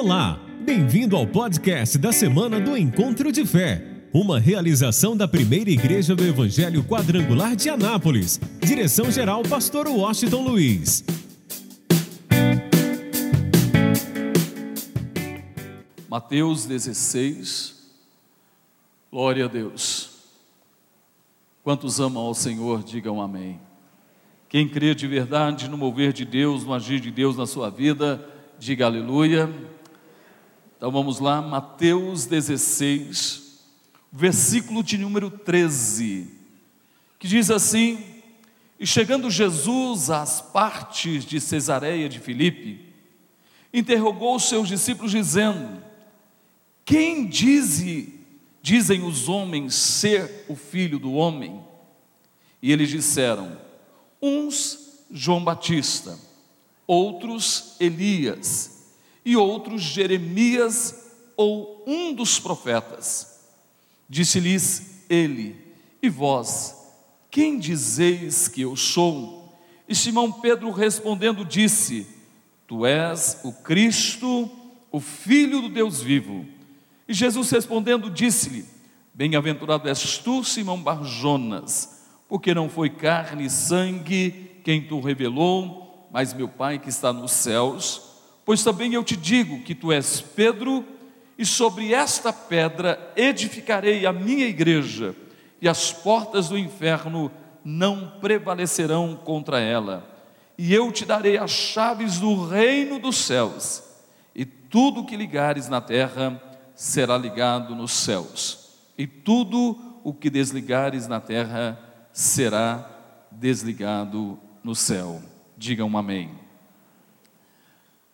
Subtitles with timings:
[0.00, 3.84] Olá, bem-vindo ao podcast da semana do Encontro de Fé,
[4.14, 8.40] uma realização da primeira igreja do Evangelho Quadrangular de Anápolis.
[8.60, 11.04] Direção-geral, Pastor Washington Luiz.
[16.08, 17.74] Mateus 16,
[19.10, 20.10] glória a Deus.
[21.64, 23.60] Quantos amam ao Senhor, digam amém.
[24.48, 28.24] Quem crê de verdade no mover de Deus, no agir de Deus na sua vida,
[28.60, 29.52] diga aleluia.
[30.78, 33.64] Então vamos lá, Mateus 16,
[34.12, 36.30] versículo de número 13,
[37.18, 37.98] que diz assim:
[38.78, 42.94] E chegando Jesus às partes de Cesareia de Filipe,
[43.74, 45.82] interrogou os seus discípulos, dizendo:
[46.84, 48.14] Quem dize,
[48.62, 51.60] dizem os homens ser o filho do homem?
[52.62, 53.58] E eles disseram:
[54.22, 56.16] Uns João Batista,
[56.86, 58.77] outros Elias,
[59.24, 63.40] e outros Jeremias ou um dos profetas.
[64.08, 65.56] Disse-lhes ele:
[66.02, 66.74] E vós,
[67.30, 69.56] quem dizeis que eu sou?
[69.88, 72.06] E Simão Pedro respondendo disse:
[72.66, 74.50] Tu és o Cristo,
[74.90, 76.46] o Filho do Deus vivo.
[77.06, 78.64] E Jesus respondendo disse-lhe:
[79.14, 86.34] Bem-aventurado és tu, Simão Barjonas porque não foi carne e sangue quem tu revelou, mas
[86.34, 88.02] meu Pai que está nos céus.
[88.48, 90.82] Pois também eu te digo que tu és Pedro,
[91.36, 95.14] e sobre esta pedra edificarei a minha igreja,
[95.60, 97.30] e as portas do inferno
[97.62, 100.02] não prevalecerão contra ela.
[100.56, 103.82] E eu te darei as chaves do reino dos céus,
[104.34, 106.42] e tudo que ligares na terra
[106.74, 111.78] será ligado nos céus, e tudo o que desligares na terra
[112.14, 112.88] será
[113.30, 115.20] desligado no céu.
[115.54, 116.47] Digam amém.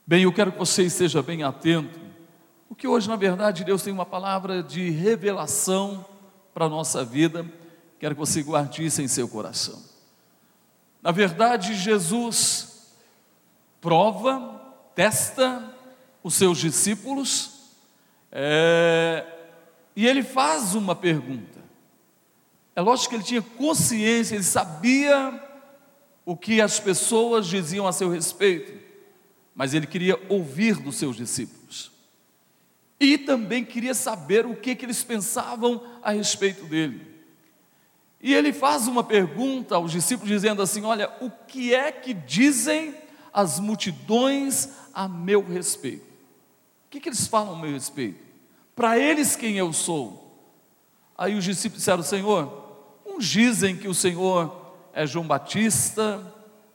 [0.06, 1.98] Bem, eu quero que você esteja bem atento,
[2.68, 6.04] porque hoje, na verdade, Deus tem uma palavra de revelação
[6.52, 7.50] para a nossa vida.
[7.98, 9.82] Quero que você guarde isso em seu coração.
[11.00, 12.92] Na verdade, Jesus
[13.80, 14.60] prova,
[14.94, 15.74] testa
[16.22, 17.70] os seus discípulos,
[18.30, 19.24] é,
[19.96, 21.60] e ele faz uma pergunta.
[22.76, 25.42] É lógico que ele tinha consciência, ele sabia
[26.26, 28.83] o que as pessoas diziam a seu respeito,
[29.54, 31.92] mas ele queria ouvir dos seus discípulos.
[32.98, 37.14] E também queria saber o que, que eles pensavam a respeito dele.
[38.20, 42.94] E ele faz uma pergunta aos discípulos, dizendo assim: Olha, o que é que dizem
[43.32, 46.06] as multidões a meu respeito?
[46.86, 48.24] O que, que eles falam a meu respeito?
[48.74, 50.20] Para eles, quem eu sou?
[51.16, 52.64] Aí os discípulos disseram: Senhor,
[53.14, 56.20] Uns dizem que o Senhor é João Batista,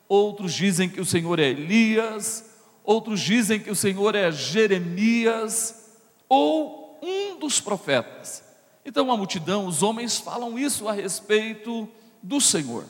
[0.08, 2.46] outros dizem que o Senhor é Elias,
[2.84, 5.98] outros dizem que o Senhor é Jeremias
[6.28, 8.44] ou um dos profetas.
[8.86, 11.88] Então a multidão, os homens falam isso a respeito
[12.22, 12.86] do Senhor.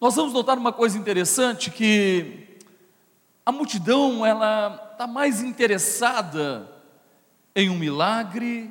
[0.00, 2.58] Nós vamos notar uma coisa interessante que
[3.44, 6.70] a multidão ela está mais interessada
[7.54, 8.70] em um milagre,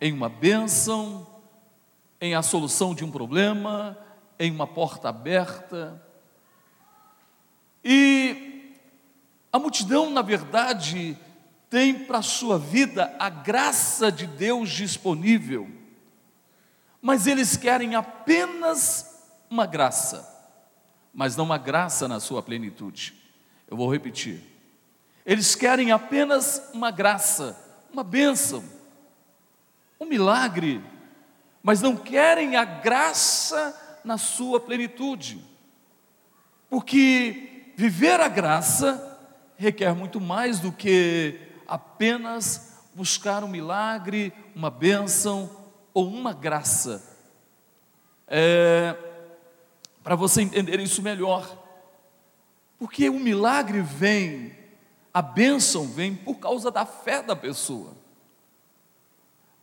[0.00, 1.26] em uma bênção,
[2.20, 3.96] em a solução de um problema,
[4.38, 6.02] em uma porta aberta.
[7.82, 8.55] E
[9.52, 11.16] a multidão, na verdade,
[11.70, 15.68] tem para a sua vida a graça de Deus disponível,
[17.00, 20.28] mas eles querem apenas uma graça,
[21.12, 23.14] mas não uma graça na sua plenitude.
[23.68, 24.42] Eu vou repetir.
[25.24, 27.58] Eles querem apenas uma graça,
[27.92, 28.62] uma bênção,
[30.00, 30.82] um milagre
[31.66, 35.44] mas não querem a graça na sua plenitude.
[36.70, 39.05] Porque viver a graça
[39.56, 45.50] requer muito mais do que apenas buscar um milagre, uma bênção
[45.92, 47.02] ou uma graça.
[48.28, 48.96] É,
[50.02, 51.64] Para você entender isso melhor,
[52.78, 54.56] porque o milagre vem,
[55.12, 57.94] a bênção vem por causa da fé da pessoa.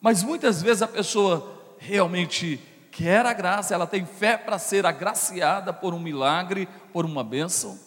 [0.01, 2.59] Mas muitas vezes a pessoa realmente
[2.91, 7.79] quer a graça, ela tem fé para ser agraciada por um milagre, por uma bênção,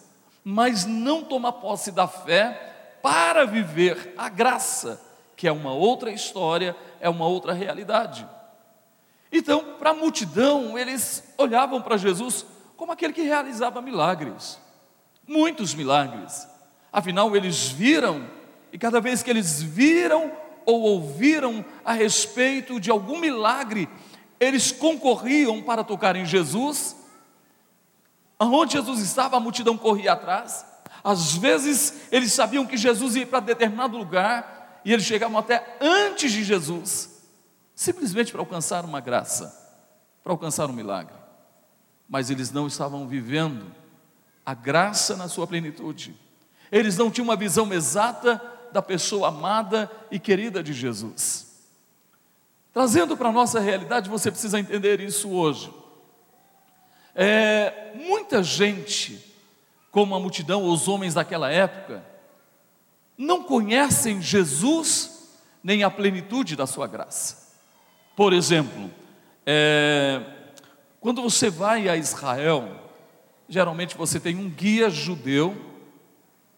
[0.48, 5.02] mas não toma posse da fé para viver a graça,
[5.34, 8.24] que é uma outra história, é uma outra realidade.
[9.32, 12.46] Então, para a multidão, eles olhavam para Jesus
[12.76, 14.56] como aquele que realizava milagres,
[15.26, 16.46] muitos milagres.
[16.92, 18.30] Afinal, eles viram,
[18.72, 20.30] e cada vez que eles viram
[20.64, 23.88] ou ouviram a respeito de algum milagre,
[24.38, 26.95] eles concorriam para tocar em Jesus.
[28.38, 30.64] Aonde Jesus estava, a multidão corria atrás.
[31.02, 36.32] Às vezes eles sabiam que Jesus ia para determinado lugar e eles chegavam até antes
[36.32, 37.22] de Jesus,
[37.74, 39.56] simplesmente para alcançar uma graça,
[40.22, 41.14] para alcançar um milagre.
[42.08, 43.66] Mas eles não estavam vivendo
[44.44, 46.14] a graça na sua plenitude.
[46.70, 48.40] Eles não tinham uma visão exata
[48.72, 51.46] da pessoa amada e querida de Jesus.
[52.72, 55.72] Trazendo para a nossa realidade, você precisa entender isso hoje.
[57.18, 59.18] É, muita gente,
[59.90, 62.04] como a multidão, os homens daquela época,
[63.16, 65.30] não conhecem Jesus
[65.64, 67.56] nem a plenitude da sua graça.
[68.14, 68.90] Por exemplo,
[69.46, 70.22] é,
[71.00, 72.68] quando você vai a Israel,
[73.48, 75.56] geralmente você tem um guia judeu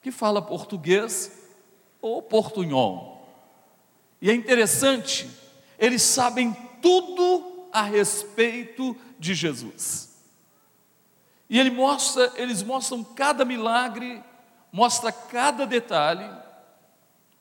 [0.03, 1.31] que fala português
[2.03, 3.29] ou portunhol.
[4.21, 5.31] E é interessante,
[5.79, 6.53] eles sabem
[6.83, 10.08] tudo a respeito de Jesus.
[11.49, 14.23] E ele mostra, eles mostram cada milagre,
[14.71, 16.29] mostra cada detalhe,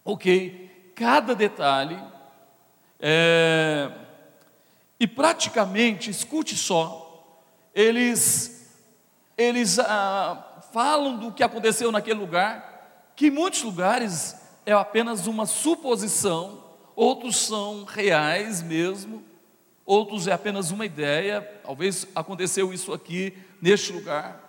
[0.04, 0.92] ok?
[0.96, 2.02] Cada detalhe.
[3.00, 3.92] É,
[5.00, 7.04] e praticamente, escute só,
[7.76, 8.74] eles,
[9.38, 15.46] eles ah, falam do que aconteceu naquele lugar, que em muitos lugares é apenas uma
[15.46, 16.64] suposição,
[16.96, 19.24] outros são reais mesmo,
[19.86, 24.48] outros é apenas uma ideia, talvez aconteceu isso aqui, neste lugar.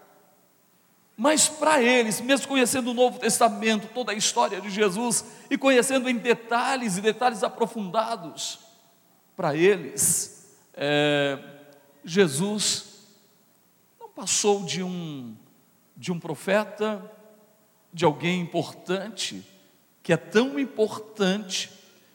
[1.17, 6.09] Mas para eles, mesmo conhecendo o Novo Testamento, toda a história de Jesus, e conhecendo
[6.09, 8.61] em detalhes e detalhes aprofundados,
[9.35, 11.39] para eles, é,
[12.05, 13.07] Jesus
[13.99, 15.37] não passou de um,
[15.97, 17.05] de um profeta,
[17.93, 19.45] de alguém importante,
[20.05, 21.71] que é tão importante,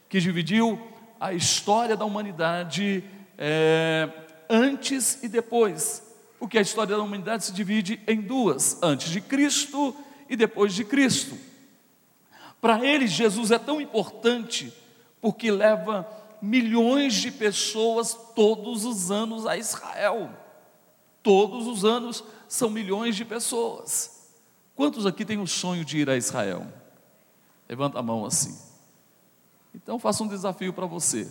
[0.07, 0.81] que dividiu
[1.19, 3.03] a história da humanidade
[3.37, 4.09] é,
[4.49, 6.02] antes e depois
[6.43, 9.95] porque a história da humanidade se divide em duas: antes de Cristo
[10.27, 11.37] e depois de Cristo.
[12.59, 14.73] Para eles, Jesus é tão importante
[15.21, 16.05] porque leva
[16.41, 20.37] milhões de pessoas todos os anos a Israel.
[21.23, 24.29] Todos os anos são milhões de pessoas.
[24.75, 26.67] Quantos aqui têm o sonho de ir a Israel?
[27.69, 28.59] Levanta a mão assim.
[29.73, 31.25] Então faça um desafio para você.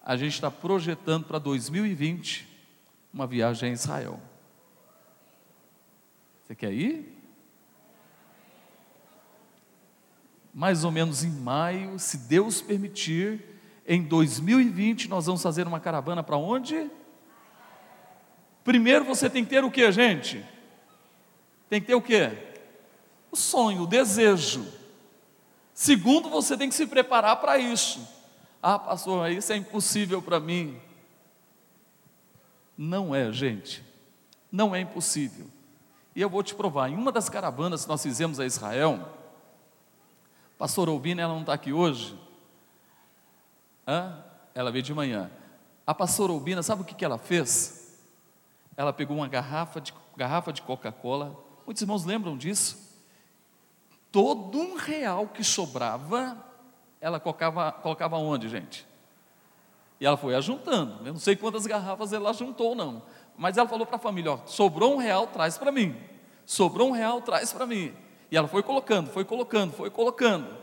[0.00, 2.47] A gente está projetando para 2020
[3.18, 4.20] uma viagem a Israel.
[6.44, 7.18] Você quer ir?
[10.54, 13.44] Mais ou menos em maio, se Deus permitir,
[13.84, 16.88] em 2020 nós vamos fazer uma caravana para onde?
[18.62, 20.44] Primeiro você tem que ter o que, gente?
[21.68, 22.30] Tem que ter o que?
[23.32, 24.64] O sonho, o desejo.
[25.74, 28.00] Segundo, você tem que se preparar para isso.
[28.62, 30.80] Ah, pastor, isso é impossível para mim.
[32.78, 33.84] Não é, gente.
[34.52, 35.48] Não é impossível.
[36.14, 36.88] E eu vou te provar.
[36.88, 39.08] Em uma das caravanas que nós fizemos a Israel,
[40.56, 42.16] pastor Albina, ela não está aqui hoje?
[43.84, 44.24] Hã?
[44.54, 45.28] Ela veio de manhã.
[45.84, 47.98] A pastora Albina, sabe o que, que ela fez?
[48.76, 51.36] Ela pegou uma garrafa de, garrafa de Coca-Cola.
[51.66, 52.96] Muitos irmãos lembram disso?
[54.12, 56.36] Todo um real que sobrava,
[57.00, 58.86] ela colocava, colocava onde, gente?
[60.00, 61.06] E ela foi ajuntando.
[61.06, 63.02] Eu não sei quantas garrafas ela juntou, não.
[63.36, 65.96] Mas ela falou para a família: ó, sobrou um real, traz para mim.
[66.46, 67.94] Sobrou um real, traz para mim.
[68.30, 70.56] E ela foi colocando, foi colocando, foi colocando.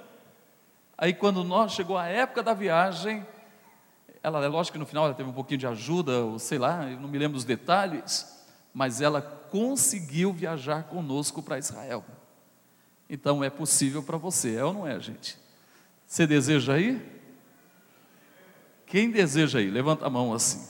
[0.97, 3.25] Aí quando nós chegou a época da viagem,
[4.23, 6.89] ela, é lógico que no final ela teve um pouquinho de ajuda, ou sei lá,
[6.89, 8.43] eu não me lembro dos detalhes,
[8.73, 12.03] mas ela conseguiu viajar conosco para Israel.
[13.09, 15.37] Então é possível para você, é ou não é, gente?
[16.07, 17.14] Você deseja ir?
[18.95, 19.71] Quem deseja ir?
[19.71, 20.65] Levanta a mão assim.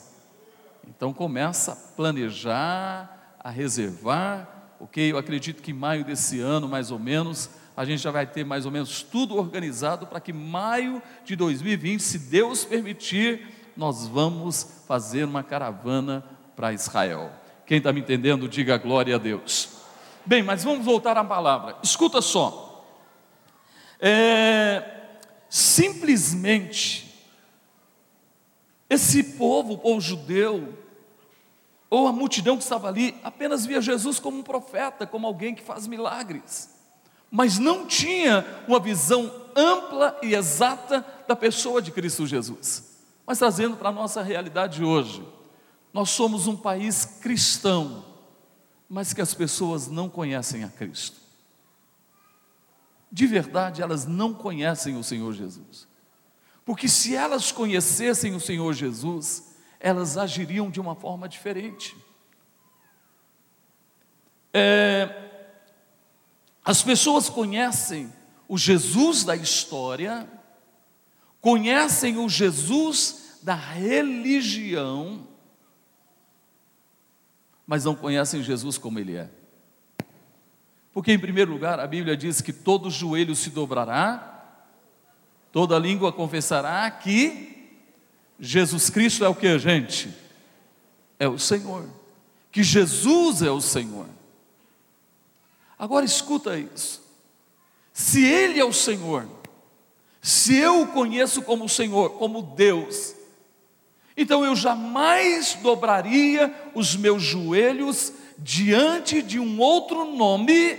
[0.88, 4.48] Então começa a planejar, a reservar,
[4.80, 5.12] ok?
[5.12, 8.44] Eu acredito que em maio desse ano, mais ou menos, a gente já vai ter
[8.44, 14.82] mais ou menos tudo organizado para que maio de 2020, se Deus permitir, nós vamos
[14.88, 16.24] fazer uma caravana
[16.56, 17.30] para Israel.
[17.64, 19.68] Quem está me entendendo, diga glória a Deus.
[20.24, 21.76] Bem, mas vamos voltar à palavra.
[21.80, 22.84] Escuta só.
[24.00, 24.82] É,
[25.48, 27.05] simplesmente
[28.88, 30.76] esse povo, o povo judeu,
[31.88, 35.62] ou a multidão que estava ali, apenas via Jesus como um profeta, como alguém que
[35.62, 36.70] faz milagres,
[37.30, 42.96] mas não tinha uma visão ampla e exata da pessoa de Cristo Jesus.
[43.26, 45.26] Mas trazendo para a nossa realidade hoje,
[45.92, 48.04] nós somos um país cristão,
[48.88, 51.16] mas que as pessoas não conhecem a Cristo.
[53.10, 55.88] De verdade, elas não conhecem o Senhor Jesus.
[56.66, 61.96] Porque se elas conhecessem o Senhor Jesus, elas agiriam de uma forma diferente.
[64.52, 65.30] É,
[66.64, 68.12] As pessoas conhecem
[68.48, 70.28] o Jesus da história,
[71.40, 75.24] conhecem o Jesus da religião,
[77.64, 79.30] mas não conhecem Jesus como ele é.
[80.92, 84.35] Porque, em primeiro lugar, a Bíblia diz que todo joelho se dobrará,
[85.52, 87.70] toda língua confessará que
[88.38, 90.14] Jesus Cristo é o que, gente?
[91.18, 91.88] É o Senhor.
[92.52, 94.06] Que Jesus é o Senhor.
[95.78, 97.02] Agora escuta isso.
[97.92, 99.26] Se Ele é o Senhor,
[100.20, 103.14] se eu o conheço como Senhor, como Deus,
[104.16, 110.78] então eu jamais dobraria os meus joelhos diante de um outro nome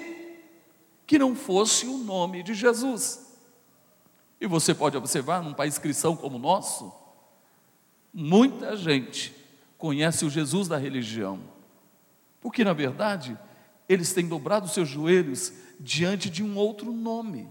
[1.05, 3.26] que não fosse o nome de Jesus.
[4.39, 6.93] E você pode observar, num país cristão como o nosso,
[8.13, 9.35] muita gente
[9.77, 11.39] conhece o Jesus da religião,
[12.41, 13.37] porque na verdade
[13.87, 17.49] eles têm dobrado seus joelhos diante de um outro nome.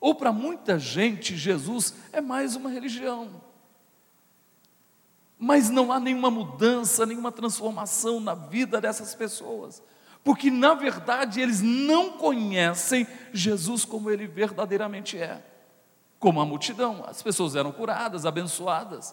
[0.00, 3.40] Ou para muita gente, Jesus é mais uma religião
[5.44, 9.82] mas não há nenhuma mudança, nenhuma transformação na vida dessas pessoas,
[10.22, 15.42] porque na verdade eles não conhecem Jesus como ele verdadeiramente é.
[16.22, 19.12] Como a multidão, as pessoas eram curadas, abençoadas.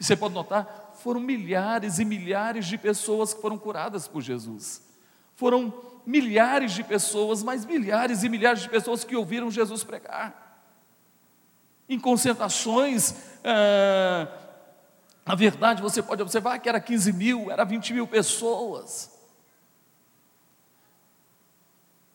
[0.00, 4.80] E você pode notar, foram milhares e milhares de pessoas que foram curadas por Jesus.
[5.34, 5.70] Foram
[6.06, 10.64] milhares de pessoas, mas milhares e milhares de pessoas que ouviram Jesus pregar.
[11.86, 14.26] Em concentrações, ah,
[15.26, 19.10] na verdade, você pode observar que era 15 mil, era 20 mil pessoas.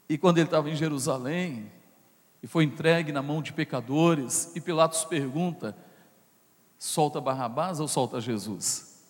[0.09, 1.71] E quando ele estava em Jerusalém,
[2.43, 5.75] e foi entregue na mão de pecadores, e Pilatos pergunta:
[6.77, 9.03] solta Barrabás ou solta Jesus?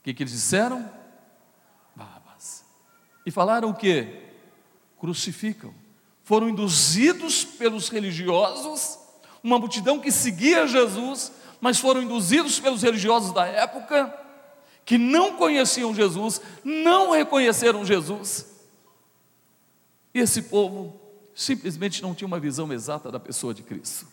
[0.00, 0.88] O que, que eles disseram?
[1.94, 2.64] Barrabás.
[3.24, 4.26] E falaram o que?
[4.98, 5.72] Crucificam.
[6.22, 8.98] Foram induzidos pelos religiosos,
[9.42, 14.14] uma multidão que seguia Jesus, mas foram induzidos pelos religiosos da época,
[14.84, 18.46] que não conheciam Jesus, não reconheceram Jesus.
[20.12, 21.07] E esse povo
[21.38, 24.08] simplesmente não tinha uma visão exata da pessoa de Cristo.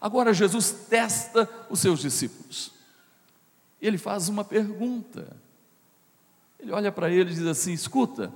[0.00, 2.70] Agora Jesus testa os seus discípulos.
[3.82, 5.36] Ele faz uma pergunta.
[6.60, 8.32] Ele olha para ele e diz assim: Escuta,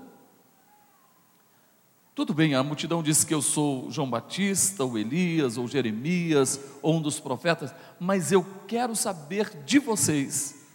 [2.13, 6.97] tudo bem, a multidão diz que eu sou João Batista, ou Elias, ou Jeremias, ou
[6.97, 10.67] um dos profetas, mas eu quero saber de vocês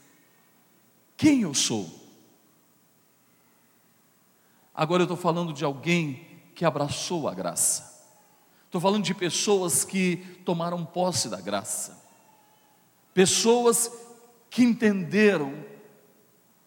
[1.17, 1.89] quem eu sou.
[4.73, 8.03] Agora eu estou falando de alguém que abraçou a graça,
[8.65, 12.01] estou falando de pessoas que tomaram posse da graça,
[13.13, 13.91] pessoas
[14.50, 15.53] que entenderam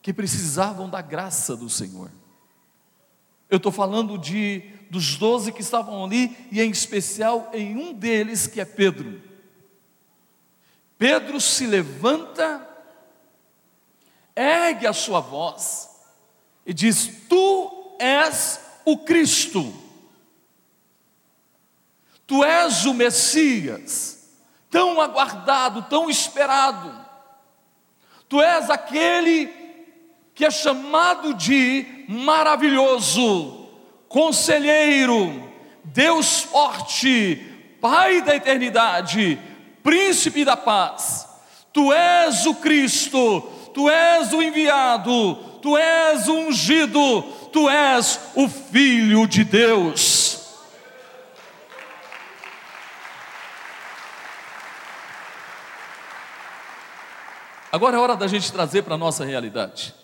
[0.02, 2.10] que precisavam da graça do Senhor.
[3.50, 8.46] Eu estou falando de dos doze que estavam ali, e em especial em um deles
[8.46, 9.20] que é Pedro.
[10.98, 12.66] Pedro se levanta,
[14.34, 15.90] ergue a sua voz
[16.64, 19.74] e diz: Tu és o Cristo,
[22.26, 24.30] Tu és o Messias,
[24.70, 27.04] tão aguardado, tão esperado,
[28.28, 29.52] Tu és aquele
[30.34, 33.68] que é chamado de maravilhoso,
[34.08, 35.50] conselheiro,
[35.84, 39.38] Deus forte, Pai da eternidade,
[39.82, 41.28] príncipe da paz.
[41.72, 47.22] Tu és o Cristo, tu és o enviado, tu és o ungido,
[47.56, 50.58] tu és o Filho de Deus.
[57.72, 59.94] Agora é hora da gente trazer para a nossa realidade.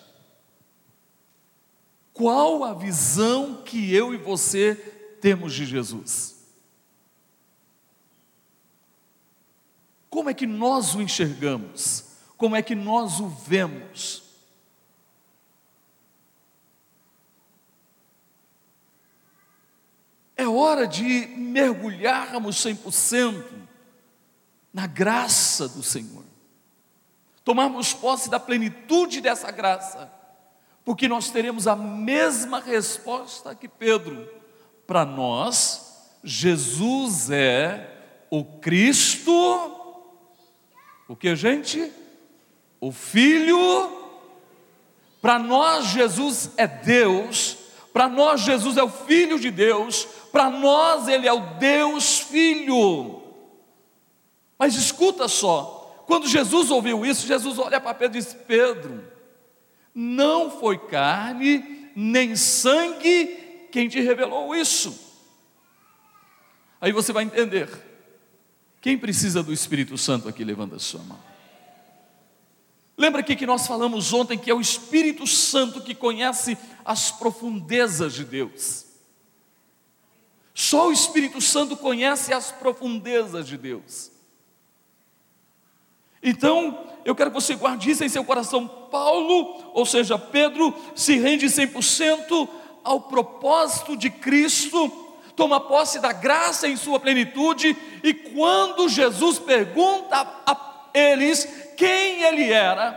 [2.11, 4.73] Qual a visão que eu e você
[5.21, 6.35] temos de Jesus?
[10.09, 12.05] Como é que nós o enxergamos?
[12.35, 14.22] Como é que nós o vemos?
[20.43, 23.43] É hora de mergulharmos 100%
[24.73, 26.23] na graça do Senhor,
[27.43, 30.11] tomarmos posse da plenitude dessa graça
[30.85, 34.27] porque nós teremos a mesma resposta que Pedro.
[34.85, 37.89] Para nós, Jesus é
[38.29, 39.31] o Cristo,
[41.07, 41.91] o que, gente?
[42.81, 44.01] O Filho.
[45.21, 47.57] Para nós, Jesus é Deus.
[47.93, 50.07] Para nós, Jesus é o Filho de Deus.
[50.33, 53.21] Para nós, Ele é o Deus Filho.
[54.57, 59.03] Mas escuta só, quando Jesus ouviu isso, Jesus olha para Pedro e diz: Pedro,
[59.93, 64.99] não foi carne nem sangue quem te revelou isso,
[66.81, 67.69] Aí você vai entender.
[68.81, 71.17] Quem precisa do Espírito Santo aqui, levanta a sua mão.
[72.97, 78.13] Lembra aqui que nós falamos ontem que é o Espírito Santo que conhece as profundezas
[78.13, 78.92] de Deus.
[80.53, 84.11] Só o Espírito Santo conhece as profundezas de Deus.
[86.21, 88.67] Então, eu quero que você guarde isso em seu coração.
[88.67, 92.47] Paulo, ou seja, Pedro, se rende 100%
[92.83, 94.89] ao propósito de Cristo,
[95.35, 102.51] toma posse da graça em sua plenitude, e quando Jesus pergunta a eles quem ele
[102.51, 102.91] era,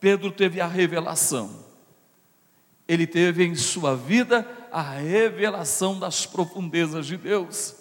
[0.00, 1.64] Pedro teve a revelação.
[2.86, 7.76] Ele teve em sua vida a revelação das profundezas de Deus,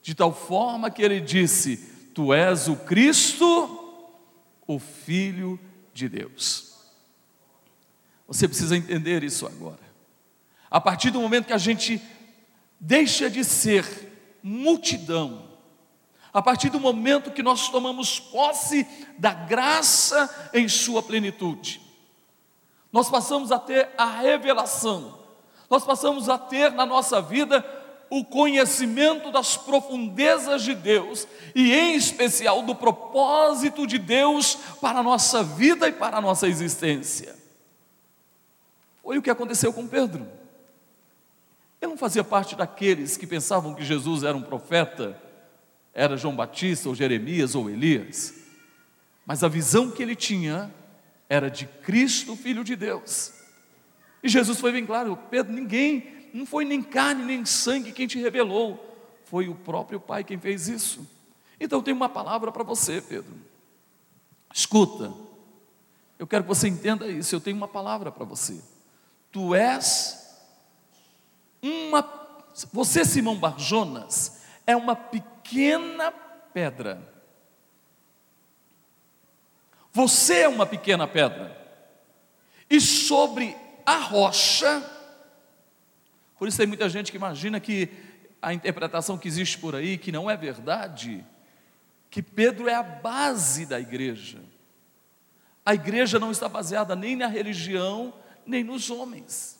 [0.00, 1.76] de tal forma que ele disse:
[2.14, 4.08] Tu és o Cristo,
[4.66, 5.60] o Filho
[5.92, 6.72] de Deus.
[8.26, 9.84] Você precisa entender isso agora.
[10.70, 12.00] A partir do momento que a gente
[12.80, 13.84] deixa de ser
[14.42, 15.46] multidão,
[16.32, 18.86] a partir do momento que nós tomamos posse
[19.18, 21.82] da graça em sua plenitude,
[22.90, 25.23] nós passamos a ter a revelação,
[25.70, 27.64] nós passamos a ter na nossa vida
[28.10, 35.02] o conhecimento das profundezas de Deus e, em especial, do propósito de Deus para a
[35.02, 37.34] nossa vida e para a nossa existência.
[39.02, 40.26] Foi o que aconteceu com Pedro.
[41.80, 45.20] Ele não fazia parte daqueles que pensavam que Jesus era um profeta,
[45.92, 48.34] era João Batista, ou Jeremias, ou Elias,
[49.26, 50.72] mas a visão que ele tinha
[51.28, 53.43] era de Cristo, Filho de Deus.
[54.24, 58.18] E Jesus foi bem claro: Pedro, ninguém não foi nem carne nem sangue quem te
[58.18, 58.82] revelou,
[59.26, 61.06] foi o próprio Pai quem fez isso.
[61.60, 63.34] Então eu tenho uma palavra para você, Pedro.
[64.52, 65.12] Escuta,
[66.18, 67.34] eu quero que você entenda isso.
[67.34, 68.60] Eu tenho uma palavra para você.
[69.30, 70.24] Tu és
[71.60, 72.02] uma,
[72.72, 76.10] você, Simão Barjonas, é uma pequena
[76.52, 77.12] pedra.
[79.92, 81.60] Você é uma pequena pedra.
[82.70, 84.82] E sobre a rocha
[86.44, 87.88] por isso tem muita gente que imagina que
[88.42, 91.24] a interpretação que existe por aí, que não é verdade,
[92.10, 94.40] que Pedro é a base da igreja.
[95.64, 98.12] A igreja não está baseada nem na religião,
[98.44, 99.58] nem nos homens.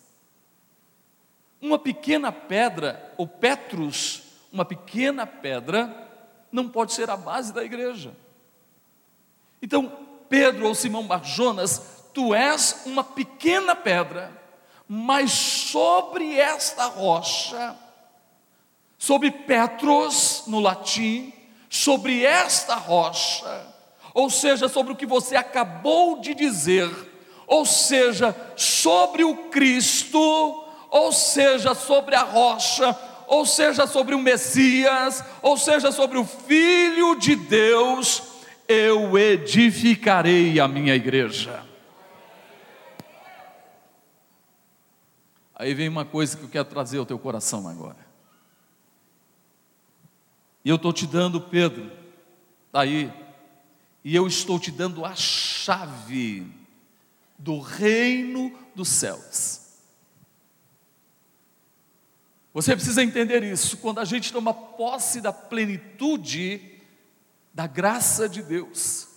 [1.59, 6.07] Uma pequena pedra, ou Petrus, uma pequena pedra,
[6.51, 8.15] não pode ser a base da igreja.
[9.59, 14.45] Então, Pedro ou Simão Barjonas, tu és uma pequena pedra
[14.87, 17.75] mas sobre esta rocha,
[18.97, 21.33] sobre Petros no latim,
[21.69, 23.67] sobre esta rocha,
[24.13, 26.89] ou seja, sobre o que você acabou de dizer,
[27.47, 32.97] ou seja, sobre o Cristo, ou seja, sobre a rocha,
[33.27, 38.21] ou seja, sobre o Messias, ou seja, sobre o Filho de Deus,
[38.67, 41.64] eu edificarei a minha igreja.
[45.65, 47.97] Aí vem uma coisa que eu quero trazer ao teu coração agora.
[50.63, 51.91] E eu estou te dando, Pedro,
[52.67, 53.11] está aí,
[54.03, 56.45] e eu estou te dando a chave
[57.35, 59.61] do reino dos céus.
[62.53, 63.77] Você precisa entender isso.
[63.77, 66.79] Quando a gente toma posse da plenitude
[67.51, 69.07] da graça de Deus,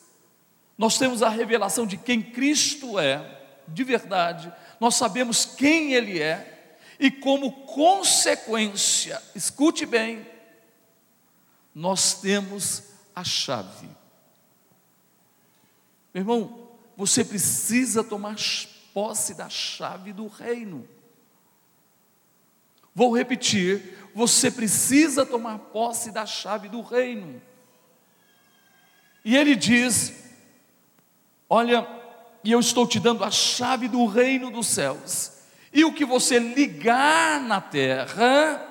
[0.78, 6.58] nós temos a revelação de quem Cristo é, de verdade, nós sabemos quem Ele é,
[6.98, 10.26] e como consequência, escute bem,
[11.74, 13.88] nós temos a chave.
[16.12, 18.36] Meu irmão, você precisa tomar
[18.92, 20.88] posse da chave do reino.
[22.92, 27.40] Vou repetir, você precisa tomar posse da chave do reino.
[29.24, 30.12] E ele diz:
[31.48, 31.86] Olha,
[32.48, 35.32] e eu estou te dando a chave do reino dos céus.
[35.70, 38.66] E o que você ligar na terra,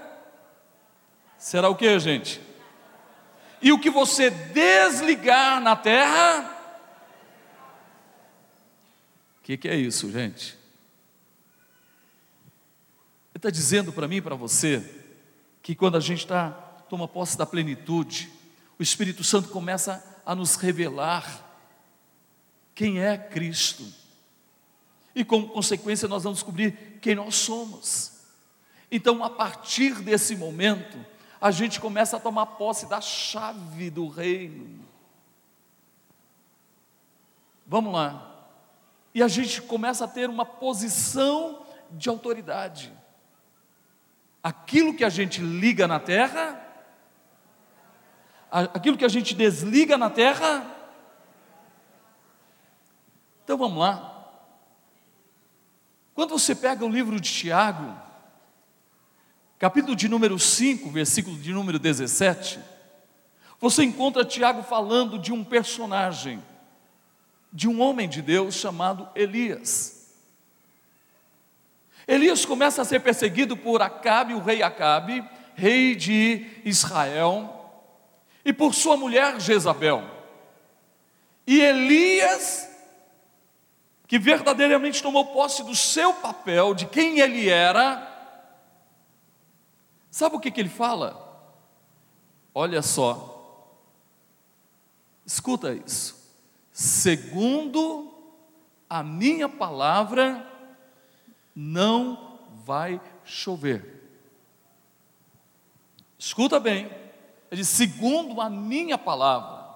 [1.37, 2.41] será o que, gente?
[3.61, 6.57] E o que você desligar na terra,
[9.37, 10.57] o que, que é isso, gente?
[13.31, 14.83] Ele está dizendo para mim e para você
[15.61, 16.49] que quando a gente está
[16.89, 18.27] toma posse da plenitude,
[18.79, 21.46] o Espírito Santo começa a nos revelar
[22.77, 23.83] quem é Cristo.
[25.15, 28.21] E como consequência, nós vamos descobrir quem nós somos.
[28.91, 31.03] Então, a partir desse momento,
[31.41, 34.79] a gente começa a tomar posse da chave do reino.
[37.65, 38.45] Vamos lá.
[39.11, 42.93] E a gente começa a ter uma posição de autoridade.
[44.43, 46.63] Aquilo que a gente liga na terra
[48.49, 50.76] aquilo que a gente desliga na terra.
[53.47, 54.29] Então vamos lá.
[56.13, 57.97] Quando você pega o livro de Tiago,
[59.57, 62.59] capítulo de número 5, versículo de número 17,
[63.57, 66.43] você encontra Tiago falando de um personagem,
[67.53, 70.13] de um homem de Deus chamado Elias.
[72.05, 75.23] Elias começa a ser perseguido por Acabe, o rei Acabe,
[75.55, 77.71] rei de Israel,
[78.43, 80.03] e por sua mulher Jezabel.
[81.47, 82.66] E Elias
[84.07, 88.07] que verdadeiramente tomou posse do seu papel, de quem ele era,
[90.09, 91.25] sabe o que, que ele fala?
[92.55, 93.69] Olha só,
[95.25, 96.15] escuta isso.
[96.71, 98.13] Segundo
[98.89, 100.45] a minha palavra,
[101.53, 103.97] não vai chover.
[106.17, 106.85] Escuta bem,
[107.51, 109.67] ele diz: segundo a minha palavra,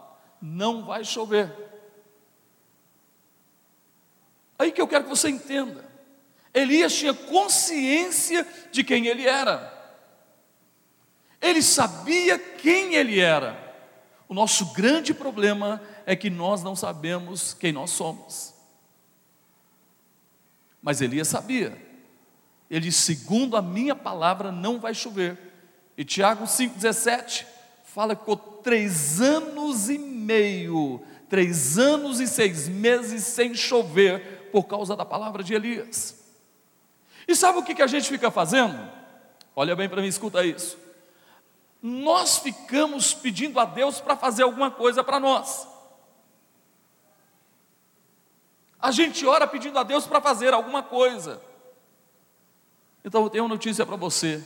[0.42, 1.61] não vai chover.
[4.62, 5.84] Aí que eu quero que você entenda.
[6.54, 9.74] Elias tinha consciência de quem ele era.
[11.42, 13.58] Ele sabia quem ele era.
[14.30, 18.54] O nosso grande problema é que nós não sabemos quem nós somos.
[20.80, 21.76] Mas Elias sabia.
[22.70, 25.40] Ele disse: segundo a minha palavra, não vai chover.
[25.98, 27.48] E Tiago 5,17
[27.84, 34.64] fala que ficou três anos e meio, três anos e seis meses sem chover, por
[34.64, 36.20] causa da palavra de Elias.
[37.28, 38.90] E sabe o que, que a gente fica fazendo?
[39.56, 40.78] Olha bem para mim, escuta isso.
[41.82, 45.68] Nós ficamos pedindo a Deus para fazer alguma coisa para nós.
[48.80, 51.42] A gente ora pedindo a Deus para fazer alguma coisa.
[53.04, 54.44] Então eu tenho uma notícia para você: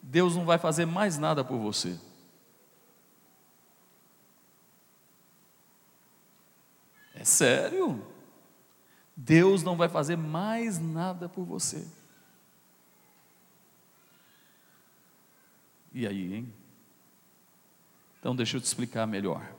[0.00, 1.98] Deus não vai fazer mais nada por você.
[7.14, 8.04] É sério?
[9.16, 11.86] Deus não vai fazer mais nada por você.
[15.92, 16.54] E aí, hein?
[18.18, 19.52] Então deixa eu te explicar melhor.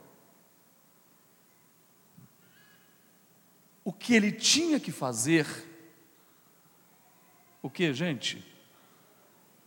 [3.84, 5.46] O que ele tinha que fazer,
[7.60, 8.42] o que, gente?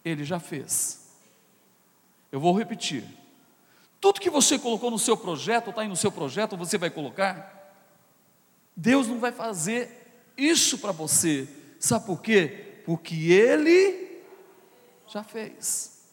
[0.03, 1.15] Ele já fez.
[2.31, 3.05] Eu vou repetir.
[4.01, 7.56] Tudo que você colocou no seu projeto, está aí no seu projeto, você vai colocar,
[8.79, 11.49] Deus não vai fazer isso para você.
[11.79, 12.83] Sabe por quê?
[12.85, 14.21] Porque Ele
[15.07, 16.05] já fez.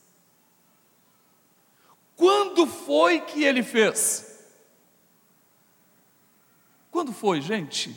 [2.17, 4.43] Quando foi que Ele fez?
[6.91, 7.95] Quando foi, gente?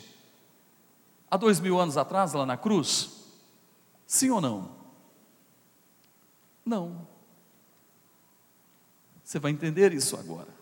[1.30, 3.24] Há dois mil anos atrás, lá na cruz?
[4.06, 4.76] Sim ou não?
[6.62, 7.08] Não.
[9.24, 10.54] Você vai entender isso agora.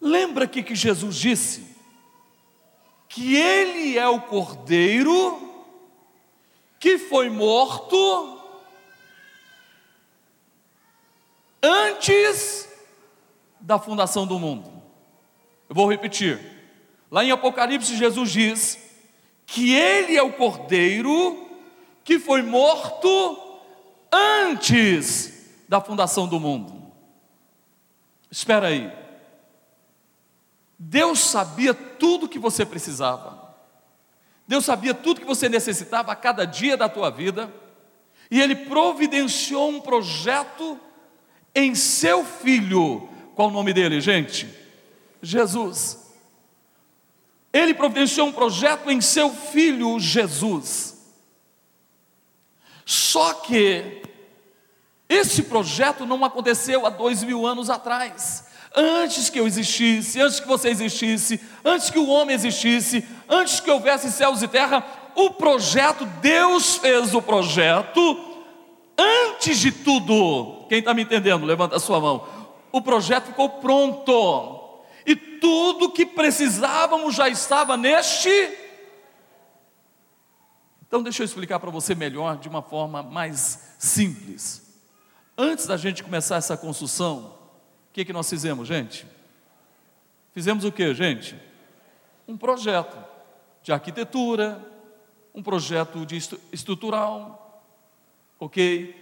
[0.00, 1.77] Lembra que que Jesus disse?
[3.08, 5.48] Que ele é o cordeiro
[6.78, 8.38] que foi morto
[11.62, 12.68] antes
[13.60, 14.70] da fundação do mundo.
[15.68, 16.40] Eu vou repetir.
[17.10, 18.78] Lá em Apocalipse, Jesus diz
[19.46, 21.48] que ele é o cordeiro
[22.04, 23.38] que foi morto
[24.12, 26.92] antes da fundação do mundo.
[28.30, 29.07] Espera aí.
[30.78, 33.48] Deus sabia tudo que você precisava.
[34.46, 37.52] Deus sabia tudo que você necessitava a cada dia da tua vida.
[38.30, 40.78] E Ele providenciou um projeto
[41.54, 43.08] em seu filho.
[43.34, 44.48] Qual o nome dele, gente?
[45.20, 46.06] Jesus.
[47.52, 50.96] Ele providenciou um projeto em seu filho Jesus.
[52.84, 54.02] Só que
[55.08, 58.47] esse projeto não aconteceu há dois mil anos atrás
[58.78, 63.70] antes que eu existisse, antes que você existisse, antes que o homem existisse, antes que
[63.70, 64.86] houvesse céus e terra,
[65.16, 68.00] o projeto, Deus fez o projeto
[68.96, 70.66] antes de tudo.
[70.68, 71.44] Quem está me entendendo?
[71.44, 72.24] Levanta a sua mão.
[72.70, 78.28] O projeto ficou pronto, e tudo que precisávamos já estava neste.
[80.86, 84.62] Então, deixa eu explicar para você melhor, de uma forma mais simples.
[85.36, 87.37] Antes da gente começar essa construção,
[87.98, 89.04] que, que nós fizemos, gente?
[90.32, 91.34] Fizemos o que, gente?
[92.28, 92.96] Um projeto
[93.60, 94.64] de arquitetura,
[95.34, 96.16] um projeto de
[96.52, 97.60] estrutural,
[98.38, 98.94] ok?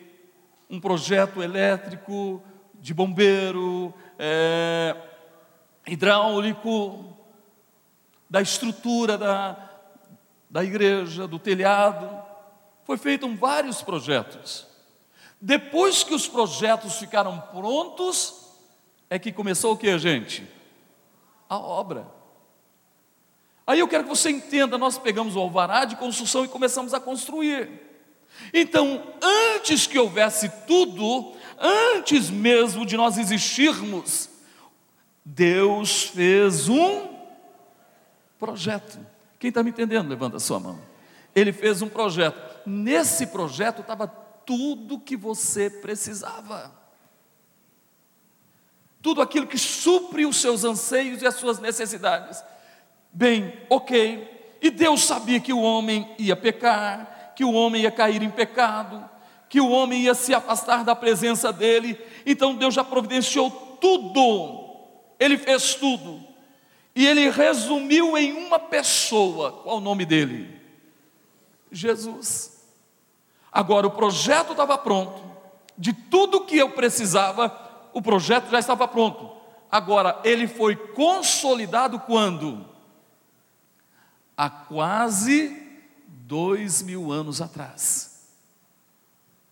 [0.71, 2.43] Um projeto elétrico,
[2.77, 4.97] de bombeiro, é,
[5.87, 7.15] hidráulico,
[8.31, 9.73] da estrutura da,
[10.49, 12.09] da igreja, do telhado.
[12.83, 14.67] Foi feito vários projetos.
[15.39, 18.46] Depois que os projetos ficaram prontos,
[19.09, 20.47] é que começou o que, gente?
[21.49, 22.07] A obra.
[23.67, 27.01] Aí eu quero que você entenda: nós pegamos o alvará de construção e começamos a
[27.01, 27.69] construir.
[28.53, 29.03] Então,
[29.55, 34.29] antes que houvesse tudo, antes mesmo de nós existirmos,
[35.25, 37.09] Deus fez um
[38.39, 38.99] projeto.
[39.39, 40.81] Quem está me entendendo, levanta a sua mão.
[41.35, 42.39] Ele fez um projeto.
[42.67, 46.73] Nesse projeto estava tudo que você precisava.
[49.07, 52.43] Tudo aquilo que supre os seus anseios e as suas necessidades.
[53.13, 54.59] Bem, ok.
[54.61, 59.09] E Deus sabia que o homem ia pecar, que o homem ia cair em pecado,
[59.49, 61.97] que o homem ia se afastar da presença dele.
[62.27, 63.49] Então Deus já providenciou
[63.81, 64.75] tudo.
[65.21, 66.25] Ele fez tudo.
[66.93, 69.53] E ele resumiu em uma pessoa.
[69.53, 70.61] Qual o nome dele?
[71.71, 72.61] Jesus.
[73.53, 75.23] Agora o projeto estava pronto.
[75.79, 77.66] De tudo que eu precisava,
[77.97, 79.31] o projeto já estava pronto.
[79.73, 82.63] Agora ele foi consolidado quando?
[84.37, 88.29] Há quase dois mil anos atrás.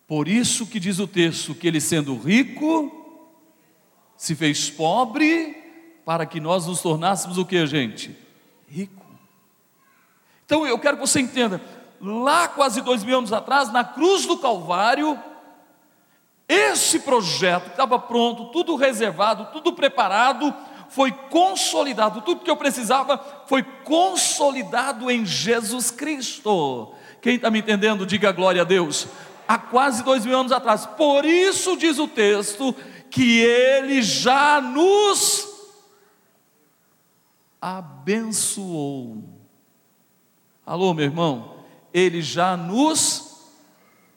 [0.06, 3.24] Por isso que diz o texto que ele sendo rico,
[4.14, 5.56] se fez pobre
[6.04, 8.14] para que nós nos tornássemos o que, gente?
[8.68, 9.06] Rico.
[10.44, 11.62] Então eu quero que você entenda,
[11.98, 15.18] lá quase dois mil anos atrás, na cruz do Calvário,
[16.54, 20.54] esse projeto que estava pronto, tudo reservado, tudo preparado,
[20.88, 26.94] foi consolidado, tudo que eu precisava foi consolidado em Jesus Cristo.
[27.20, 29.08] Quem está me entendendo, diga glória a Deus.
[29.46, 32.74] Há quase dois mil anos atrás, por isso diz o texto
[33.10, 35.48] que Ele já nos
[37.60, 39.22] abençoou.
[40.64, 41.56] Alô, meu irmão,
[41.92, 43.50] Ele já nos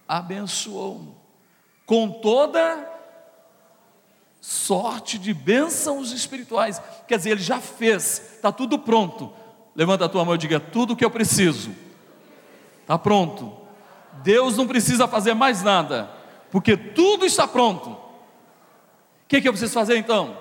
[0.08, 1.17] abençoou
[1.88, 2.86] com toda
[4.42, 6.80] sorte de bênçãos espirituais.
[7.08, 9.34] Quer dizer, Ele já fez, está tudo pronto.
[9.74, 11.72] Levanta a tua mão e diga: tudo que eu preciso
[12.82, 13.58] está pronto.
[14.22, 16.12] Deus não precisa fazer mais nada,
[16.52, 17.92] porque tudo está pronto.
[17.92, 18.00] O
[19.28, 20.38] que, que eu preciso fazer então?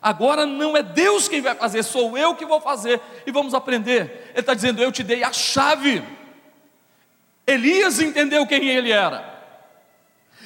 [0.00, 4.30] Agora não é Deus quem vai fazer, sou eu que vou fazer, e vamos aprender.
[4.30, 6.02] Ele está dizendo: Eu te dei a chave.
[7.46, 9.39] Elias entendeu quem ele era.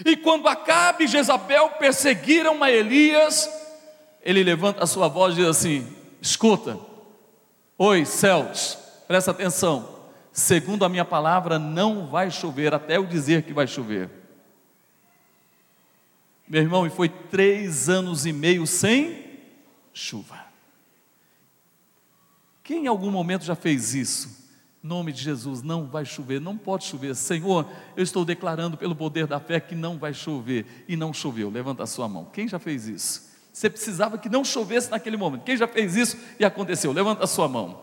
[0.03, 3.49] E quando Acabe e Jezabel perseguiram a Elias,
[4.23, 5.87] ele levanta a sua voz e diz assim:
[6.21, 6.79] Escuta,
[7.77, 9.93] oi céus, presta atenção.
[10.33, 14.11] Segundo a minha palavra, não vai chover até eu dizer que vai chover.
[16.49, 19.41] Meu irmão, e foi três anos e meio sem
[19.93, 20.45] chuva.
[22.65, 24.44] Quem em algum momento já fez isso?
[24.85, 27.17] Nome de Jesus, não vai chover, não pode chover.
[27.17, 27.67] Senhor,
[27.97, 30.85] eu estou declarando pelo poder da fé que não vai chover.
[30.87, 31.49] E não choveu.
[31.49, 32.27] Levanta a sua mão.
[32.27, 33.31] Quem já fez isso?
[33.51, 35.43] Você precisava que não chovesse naquele momento.
[35.45, 36.93] Quem já fez isso e aconteceu?
[36.93, 37.83] Levanta a sua mão.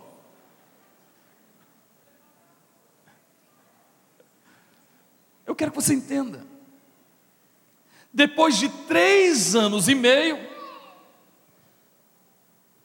[5.44, 6.46] Eu quero que você entenda.
[8.14, 10.38] Depois de três anos e meio,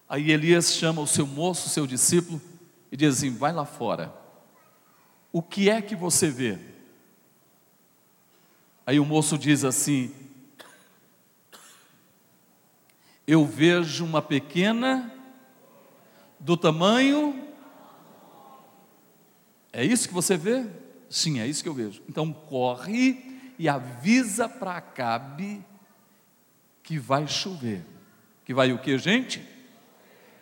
[0.08, 2.40] aí Elias chama o seu moço, o seu discípulo,
[2.96, 4.10] e diz assim: vai lá fora,
[5.30, 6.58] o que é que você vê?
[8.86, 10.14] Aí o moço diz assim:
[13.26, 15.12] eu vejo uma pequena,
[16.40, 17.46] do tamanho.
[19.74, 20.66] É isso que você vê?
[21.10, 22.02] Sim, é isso que eu vejo.
[22.08, 25.62] Então corre e avisa para Acabe
[26.82, 27.84] que vai chover.
[28.42, 29.46] Que vai o que, gente?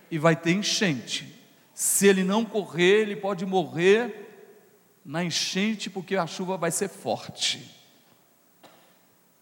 [0.08, 1.33] E vai ter enchente.
[1.74, 4.24] Se ele não correr, ele pode morrer
[5.04, 7.68] na enchente, porque a chuva vai ser forte.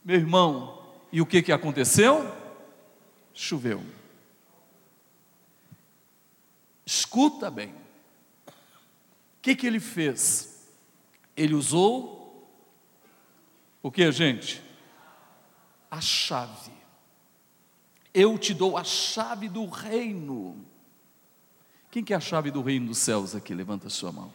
[0.02, 2.34] Meu irmão, e o que, que aconteceu?
[3.34, 3.82] Choveu.
[6.84, 7.68] Escuta bem.
[8.48, 10.66] O que, que ele fez?
[11.36, 12.22] Ele usou
[13.82, 14.62] o que, gente?
[15.90, 16.72] A chave.
[18.14, 20.71] Eu te dou a chave do reino.
[21.92, 23.52] Quem que é a chave do reino dos céus aqui?
[23.52, 24.32] Levanta a sua mão.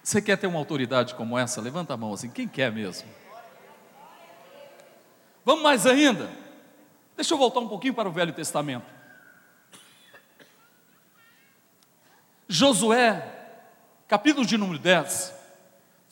[0.00, 1.60] Você quer ter uma autoridade como essa?
[1.60, 2.30] Levanta a mão assim.
[2.30, 3.08] Quem quer mesmo?
[5.44, 6.30] Vamos mais ainda.
[7.16, 8.86] Deixa eu voltar um pouquinho para o Velho Testamento.
[12.46, 13.58] Josué,
[14.06, 15.41] capítulo de número 10,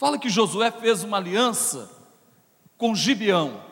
[0.00, 1.90] fala que Josué fez uma aliança
[2.78, 3.62] com Gibeão.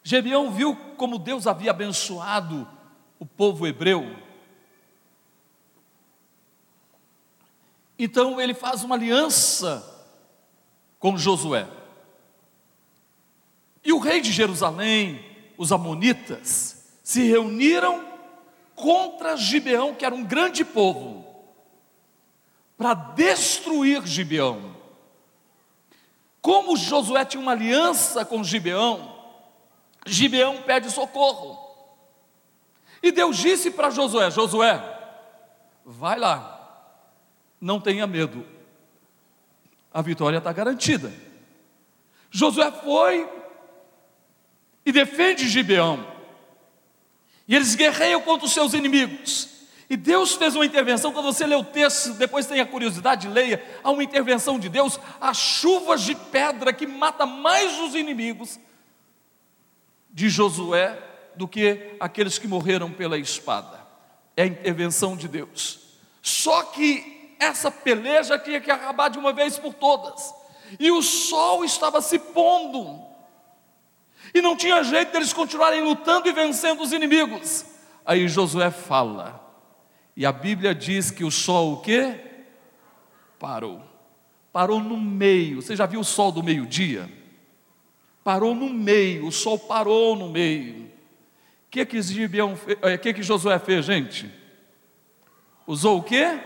[0.00, 2.68] Gibeão viu como Deus havia abençoado
[3.18, 4.16] o povo hebreu.
[7.98, 9.84] Então ele faz uma aliança
[11.00, 11.66] com Josué.
[13.82, 15.20] E o rei de Jerusalém,
[15.58, 18.06] os amonitas, se reuniram
[18.76, 21.26] contra Gibeão, que era um grande povo,
[22.78, 24.75] para destruir Gibeão.
[26.46, 29.12] Como Josué tinha uma aliança com Gibeão,
[30.06, 31.58] Gibeão pede socorro.
[33.02, 34.80] E Deus disse para Josué: Josué,
[35.84, 37.02] vai lá,
[37.60, 38.46] não tenha medo,
[39.92, 41.12] a vitória está garantida.
[42.30, 43.28] Josué foi
[44.84, 46.06] e defende Gibeão,
[47.48, 49.48] e eles guerreiam contra os seus inimigos.
[49.88, 53.64] E Deus fez uma intervenção, quando você lê o texto, depois tem a curiosidade, leia,
[53.84, 58.58] há uma intervenção de Deus, há chuvas de pedra que mata mais os inimigos
[60.10, 60.98] de Josué
[61.36, 63.86] do que aqueles que morreram pela espada.
[64.36, 65.78] É a intervenção de Deus.
[66.20, 70.34] Só que essa peleja tinha que acabar de uma vez por todas.
[70.80, 73.04] E o sol estava se pondo.
[74.34, 77.64] E não tinha jeito deles continuarem lutando e vencendo os inimigos.
[78.04, 79.45] Aí Josué fala:
[80.16, 82.18] e a Bíblia diz que o sol o quê?
[83.38, 83.82] Parou.
[84.50, 85.60] Parou no meio.
[85.60, 87.12] Você já viu o sol do meio-dia?
[88.24, 90.86] Parou no meio, o sol parou no meio.
[90.86, 91.98] O que que,
[92.82, 94.32] é, que que Josué fez, gente?
[95.66, 96.40] Usou o quê?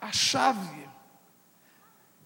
[0.00, 0.86] A chave.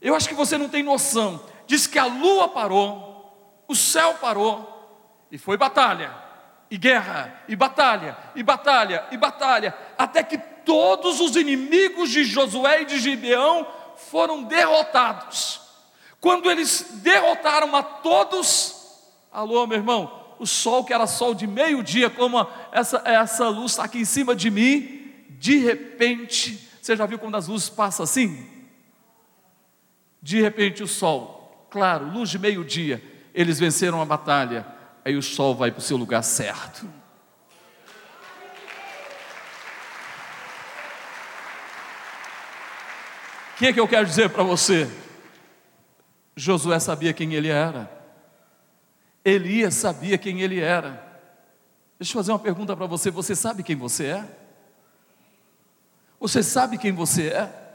[0.00, 1.44] Eu acho que você não tem noção.
[1.66, 6.29] Diz que a lua parou, o céu parou e foi batalha
[6.70, 12.82] e guerra, e batalha, e batalha, e batalha, até que todos os inimigos de Josué
[12.82, 15.60] e de Gibeão foram derrotados.
[16.20, 19.00] Quando eles derrotaram a todos,
[19.32, 23.84] alô, meu irmão, o sol que era sol de meio-dia, como essa, essa luz está
[23.84, 28.48] aqui em cima de mim, de repente, você já viu quando as luzes passam assim?
[30.22, 33.02] De repente o sol, claro, luz de meio-dia,
[33.34, 34.79] eles venceram a batalha
[35.10, 36.86] aí o sol vai para o seu lugar certo.
[43.54, 44.90] O que é que eu quero dizer para você?
[46.34, 47.90] Josué sabia quem ele era,
[49.22, 51.06] Elias sabia quem ele era.
[51.98, 54.24] Deixa eu fazer uma pergunta para você: você sabe quem você é?
[56.18, 57.74] Você sabe quem você é?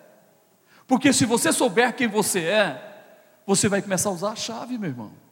[0.87, 3.03] Porque se você souber quem você é,
[3.45, 5.24] você vai começar a usar a chave, meu irmão.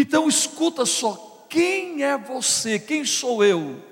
[0.00, 2.78] Então escuta só, quem é você?
[2.78, 3.82] Quem sou eu?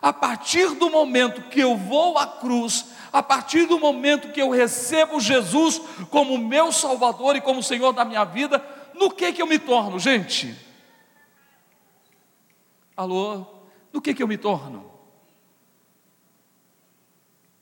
[0.00, 4.48] A partir do momento que eu vou à cruz, a partir do momento que eu
[4.48, 9.46] recebo Jesus como meu Salvador e como Senhor da minha vida, no que que eu
[9.46, 10.56] me torno, gente?
[12.96, 13.44] Alô?
[13.92, 14.90] No que que eu me torno?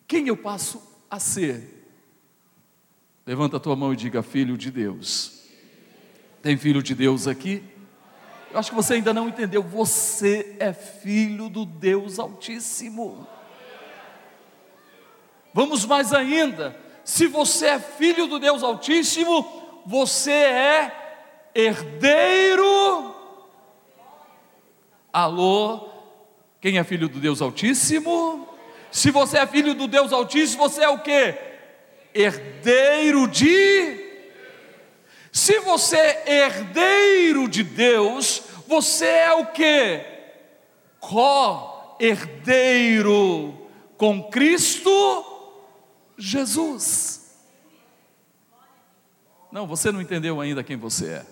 [0.06, 1.88] Quem eu passo a ser?
[3.26, 5.40] Levanta a tua mão e diga: Filho de Deus.
[6.40, 7.62] Tem filho de Deus aqui?
[8.52, 9.62] Eu acho que você ainda não entendeu.
[9.62, 13.26] Você é filho do Deus Altíssimo.
[15.54, 16.76] Vamos mais ainda.
[17.04, 23.14] Se você é filho do Deus Altíssimo, você é herdeiro.
[25.12, 25.88] Alô?
[26.60, 28.48] Quem é filho do Deus Altíssimo?
[28.90, 31.34] Se você é filho do Deus Altíssimo, você é o que?
[32.12, 34.09] Herdeiro de
[35.32, 40.04] se você é herdeiro de Deus, você é o que?
[40.98, 42.08] Co-herdeiro
[43.96, 45.24] com Cristo
[46.16, 47.20] Jesus.
[49.52, 51.26] Não, você não entendeu ainda quem você é.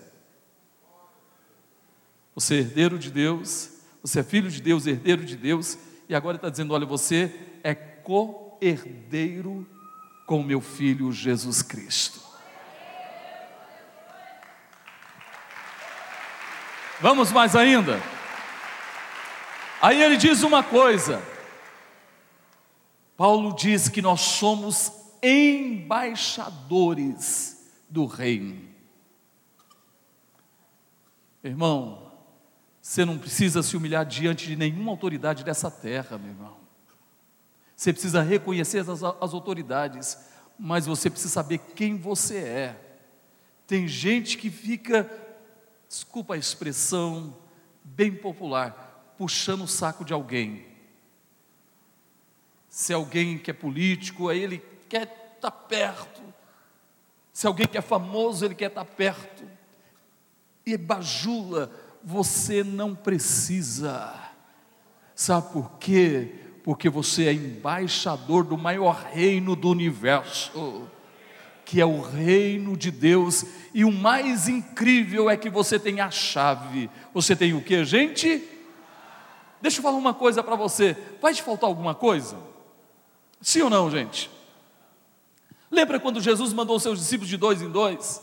[2.35, 3.69] Você é herdeiro de Deus,
[4.01, 7.33] você é filho de Deus, herdeiro de Deus, e agora está dizendo: olha, você
[7.63, 9.67] é co-herdeiro
[10.25, 12.28] com meu filho Jesus Cristo.
[17.01, 18.01] Vamos mais ainda.
[19.81, 21.23] Aí ele diz uma coisa.
[23.15, 24.91] Paulo diz que nós somos
[25.23, 28.67] embaixadores do reino.
[31.41, 32.11] Irmão,
[32.81, 36.57] você não precisa se humilhar diante de nenhuma autoridade dessa terra, meu irmão.
[37.75, 40.17] Você precisa reconhecer as, as autoridades,
[40.57, 42.75] mas você precisa saber quem você é.
[43.65, 45.09] Tem gente que fica
[45.89, 47.35] desculpa a expressão
[47.83, 50.65] bem popular, puxando o saco de alguém.
[52.69, 56.21] Se alguém que é político, aí ele quer estar tá perto.
[57.33, 59.43] Se alguém que é famoso, ele quer estar tá perto.
[60.65, 61.69] E bajula,
[62.01, 64.13] você não precisa.
[65.15, 66.49] Sabe por quê?
[66.69, 70.87] porque você é embaixador do maior reino do universo,
[71.69, 73.45] que é o reino de Deus,
[73.75, 76.89] e o mais incrível é que você tem a chave.
[77.13, 78.43] Você tem o que, gente?
[79.61, 82.37] Deixa eu falar uma coisa para você: vai te faltar alguma coisa?
[83.39, 84.31] Sim ou não, gente?
[85.69, 88.19] Lembra quando Jesus mandou seus discípulos de dois em dois?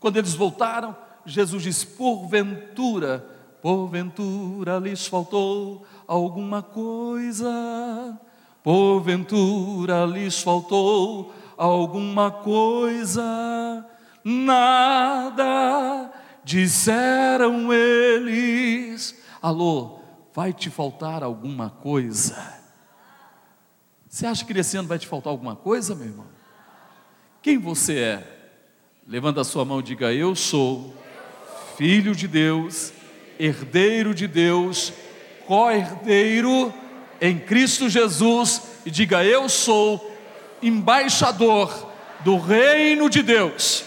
[0.00, 3.24] Quando eles voltaram, Jesus diz: porventura,
[3.62, 8.18] porventura lhes faltou alguma coisa,
[8.64, 13.84] porventura lhes faltou alguma coisa,
[14.22, 16.10] nada,
[16.44, 19.20] disseram eles.
[19.42, 19.98] Alô,
[20.32, 22.56] vai te faltar alguma coisa?
[24.08, 26.26] Você acha que esse ano vai te faltar alguma coisa, meu irmão?
[27.42, 28.38] Quem você é?
[29.06, 30.94] Levanta a sua mão e diga: Eu sou
[31.76, 32.92] filho de Deus,
[33.38, 34.92] herdeiro de Deus,
[35.46, 36.72] co-herdeiro
[37.20, 38.62] em Cristo Jesus.
[38.86, 40.07] E diga: Eu sou
[40.62, 43.84] embaixador do reino de Deus.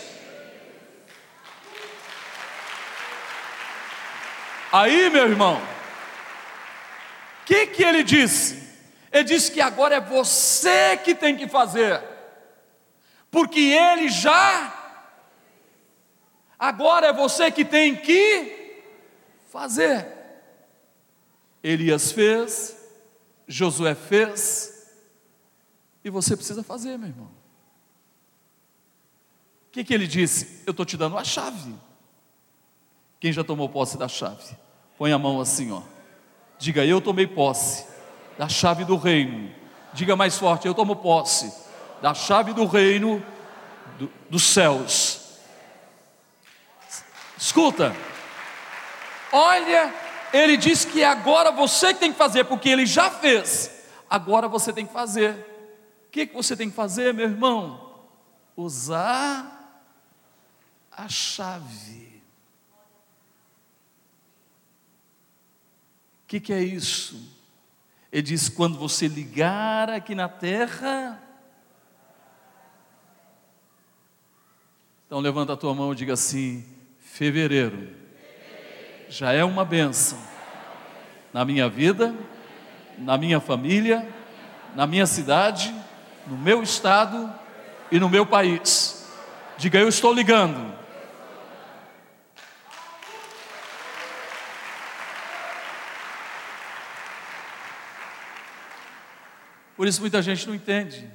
[4.72, 5.62] Aí, meu irmão,
[7.42, 8.62] o que, que ele disse?
[9.12, 12.02] Ele disse que agora é você que tem que fazer,
[13.30, 14.74] porque ele já,
[16.58, 18.82] agora é você que tem que
[19.52, 20.08] fazer.
[21.62, 22.78] Elias fez,
[23.46, 24.81] Josué fez,
[26.04, 27.30] e você precisa fazer, meu irmão.
[29.68, 30.64] O que, que ele disse?
[30.66, 31.74] Eu estou te dando a chave.
[33.20, 34.58] Quem já tomou posse da chave?
[34.98, 35.82] Põe a mão assim, ó.
[36.58, 37.86] Diga, eu tomei posse
[38.38, 39.52] da chave do reino.
[39.94, 41.54] Diga mais forte, eu tomo posse
[42.02, 43.24] da chave do reino
[43.98, 45.22] do, dos céus.
[47.38, 47.96] Escuta,
[49.32, 49.94] olha,
[50.34, 53.72] ele diz que agora você tem que fazer, porque ele já fez,
[54.10, 55.51] agora você tem que fazer.
[56.12, 57.90] O que, que você tem que fazer, meu irmão?
[58.54, 59.82] Usar
[60.92, 62.22] a chave.
[66.26, 67.34] O que, que é isso?
[68.12, 71.18] Ele diz: quando você ligar aqui na terra.
[75.06, 76.66] Então levanta a tua mão e diga assim:
[77.00, 77.96] fevereiro
[79.08, 80.22] já é uma benção
[81.32, 82.14] na minha vida,
[82.98, 84.06] na minha família,
[84.76, 85.74] na minha cidade,
[86.28, 87.34] no meu estado
[87.92, 89.08] e no meu país.
[89.58, 90.82] Diga, eu estou ligando
[99.82, 101.10] Por isso muita gente não entende.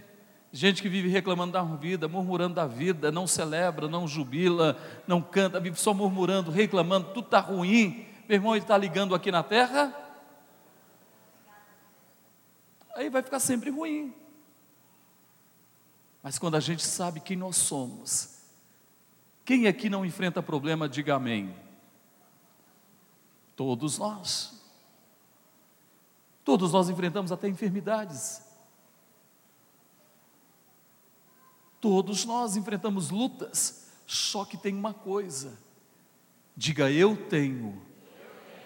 [0.51, 4.77] Gente que vive reclamando da vida, murmurando da vida, não celebra, não jubila,
[5.07, 8.05] não canta, vive só murmurando, reclamando, tudo está ruim.
[8.29, 9.95] Meu irmão, ele está ligando aqui na terra.
[12.97, 14.13] Aí vai ficar sempre ruim.
[16.27, 18.41] Mas quando a gente sabe quem nós somos,
[19.45, 21.55] quem aqui não enfrenta problema, diga amém.
[23.55, 24.61] Todos nós.
[26.45, 28.43] Todos nós enfrentamos até enfermidades.
[31.81, 35.57] Todos nós enfrentamos lutas, só que tem uma coisa:
[36.57, 37.81] diga eu tenho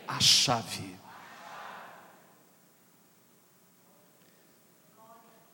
[0.09, 0.99] a chave.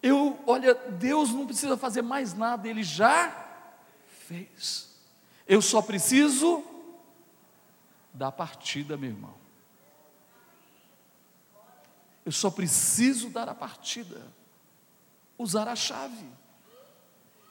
[0.07, 3.45] Eu, olha, Deus não precisa fazer mais nada, Ele já
[4.29, 4.89] fez.
[5.49, 6.63] Eu só preciso
[8.15, 9.35] da partida, meu irmão.
[12.25, 14.23] Eu só preciso dar a partida,
[15.37, 16.27] usar a chave.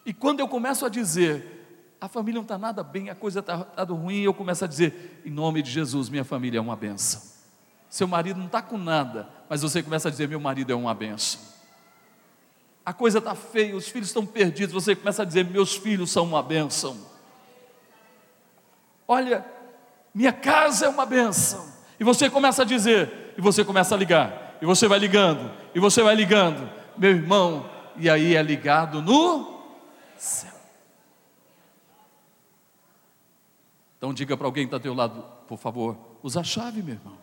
[0.06, 3.66] E quando eu começo a dizer, a família não está nada bem, a coisa está
[3.66, 7.22] tá ruim, eu começo a dizer, em nome de Jesus, minha família é uma benção.
[7.90, 10.94] Seu marido não está com nada, mas você começa a dizer, meu marido é uma
[10.94, 11.55] benção.
[12.86, 16.24] A coisa está feia, os filhos estão perdidos, você começa a dizer, meus filhos são
[16.24, 16.96] uma benção.
[19.08, 19.44] Olha,
[20.14, 21.68] minha casa é uma benção.
[22.00, 25.80] E você começa a dizer, e você começa a ligar, e você vai ligando, e
[25.80, 29.64] você vai ligando, meu irmão, e aí é ligado no
[30.16, 30.54] céu.
[33.98, 36.94] Então diga para alguém que está ao teu lado, por favor, usa a chave, meu
[36.94, 37.18] irmão.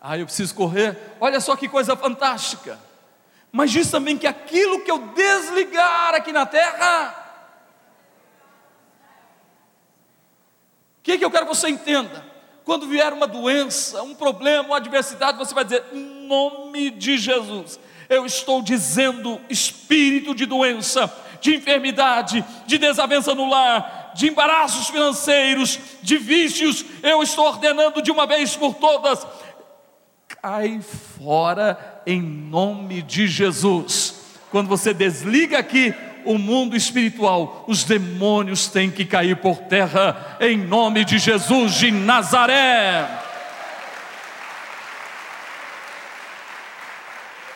[0.00, 0.98] Ah, eu preciso correr.
[1.20, 2.78] Olha só que coisa fantástica.
[3.52, 7.14] Mas diz também que aquilo que eu desligar aqui na terra,
[10.98, 12.24] o que, que eu quero que você entenda?
[12.64, 17.78] Quando vier uma doença, um problema, uma adversidade, você vai dizer, em nome de Jesus,
[18.08, 25.78] eu estou dizendo espírito de doença, de enfermidade, de desavença no lar, de embaraços financeiros,
[26.00, 29.26] de vícios, eu estou ordenando de uma vez por todas,
[30.40, 30.80] cai
[31.18, 34.14] fora em nome de Jesus.
[34.50, 35.94] Quando você desliga aqui
[36.24, 41.90] o mundo espiritual, os demônios têm que cair por terra em nome de Jesus de
[41.90, 43.08] Nazaré.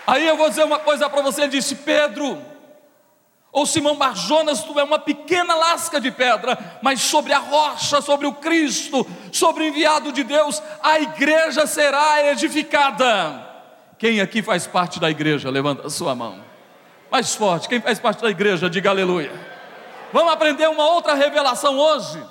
[0.06, 2.40] Aí eu vou dizer uma coisa para você, disse Pedro,
[3.50, 8.26] ou Simão Barjonas, tu é uma pequena lasca de pedra, mas sobre a rocha, sobre
[8.26, 13.45] o Cristo, sobre o enviado de Deus, a igreja será edificada.
[13.98, 15.50] Quem aqui faz parte da igreja?
[15.50, 16.44] Levanta a sua mão.
[17.10, 19.32] Mais forte, quem faz parte da igreja, diga aleluia.
[20.12, 22.22] Vamos aprender uma outra revelação hoje.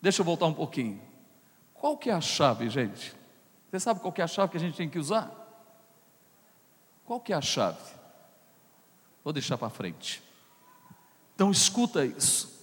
[0.00, 1.00] Deixa eu voltar um pouquinho.
[1.72, 3.14] Qual que é a chave, gente?
[3.70, 5.30] Você sabe qual que é a chave que a gente tem que usar?
[7.04, 7.78] Qual que é a chave?
[9.22, 10.22] Vou deixar para frente.
[11.34, 12.53] Então escuta isso.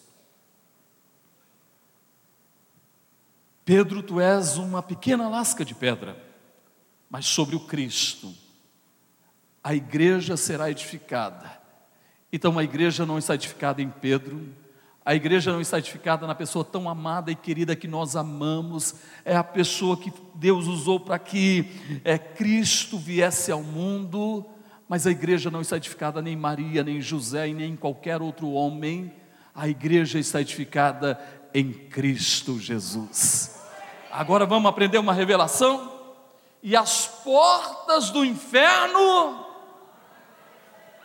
[3.74, 6.22] Pedro, tu és uma pequena lasca de pedra,
[7.10, 8.30] mas sobre o Cristo
[9.64, 11.50] a igreja será edificada.
[12.34, 14.46] Então a igreja não está edificada em Pedro,
[15.06, 19.38] a igreja não está edificada na pessoa tão amada e querida que nós amamos, é
[19.38, 21.66] a pessoa que Deus usou para que
[22.04, 24.46] é, Cristo viesse ao mundo,
[24.86, 27.78] mas a igreja não está edificada nem em Maria, nem em José e nem em
[27.78, 29.14] qualquer outro homem,
[29.56, 31.18] a igreja está edificada
[31.54, 33.61] em Cristo Jesus.
[34.12, 36.00] Agora vamos aprender uma revelação?
[36.62, 39.46] E as portas do inferno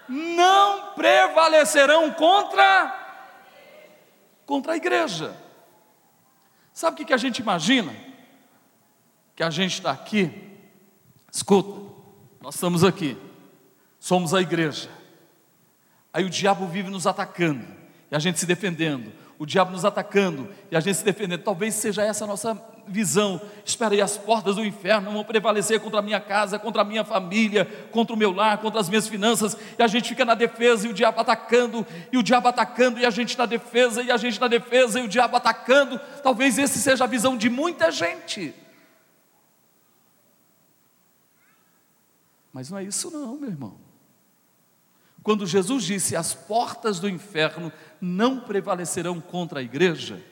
[0.09, 3.05] não prevalecerão contra
[4.47, 5.37] contra a igreja.
[6.73, 7.95] Sabe o que a gente imagina?
[9.35, 10.31] Que a gente está aqui,
[11.31, 11.93] escuta,
[12.41, 13.19] nós estamos aqui,
[13.99, 14.89] somos a igreja.
[16.13, 17.67] Aí o diabo vive nos atacando,
[18.11, 21.43] e a gente se defendendo, o diabo nos atacando, e a gente se defendendo.
[21.43, 23.41] Talvez seja essa a nossa visão.
[23.64, 27.05] Espera aí, as portas do inferno vão prevalecer contra a minha casa, contra a minha
[27.05, 30.87] família, contra o meu lar, contra as minhas finanças, e a gente fica na defesa
[30.87, 34.16] e o diabo atacando, e o diabo atacando, e a gente na defesa, e a
[34.16, 36.01] gente na defesa, e o diabo atacando.
[36.22, 38.55] Talvez esse seja a visão de muita gente.
[42.53, 43.87] Mas não é isso não, meu irmão.
[45.22, 50.23] Quando Jesus disse: "As portas do inferno não prevalecerão contra a igreja",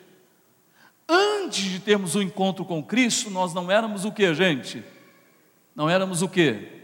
[1.09, 4.83] Antes de termos o um encontro com Cristo, nós não éramos o que, gente?
[5.75, 6.83] Não éramos o que?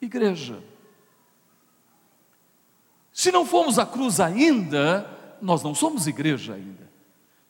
[0.00, 0.62] Igreja.
[3.12, 6.88] Se não fomos à cruz ainda, nós não somos igreja ainda.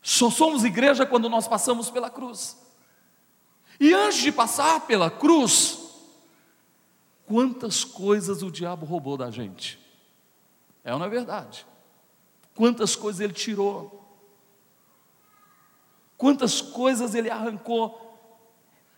[0.00, 2.56] Só somos igreja quando nós passamos pela cruz.
[3.78, 5.78] E antes de passar pela cruz,
[7.26, 9.78] quantas coisas o diabo roubou da gente?
[10.82, 11.66] É ou não é verdade?
[12.58, 14.04] Quantas coisas ele tirou?
[16.16, 18.18] Quantas coisas ele arrancou,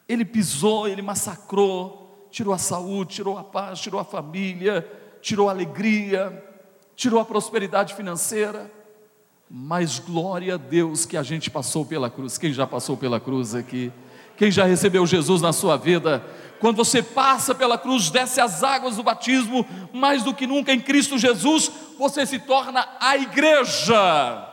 [0.08, 4.90] ele pisou, ele massacrou, tirou a saúde, tirou a paz, tirou a família,
[5.20, 6.42] tirou a alegria,
[6.96, 8.72] tirou a prosperidade financeira.
[9.50, 12.38] Mas glória a Deus que a gente passou pela cruz.
[12.38, 13.92] Quem já passou pela cruz aqui?
[14.38, 16.24] Quem já recebeu Jesus na sua vida?
[16.60, 20.80] Quando você passa pela cruz, desce as águas do batismo, mais do que nunca em
[20.80, 21.70] Cristo Jesus,
[22.00, 24.48] você se torna a igreja.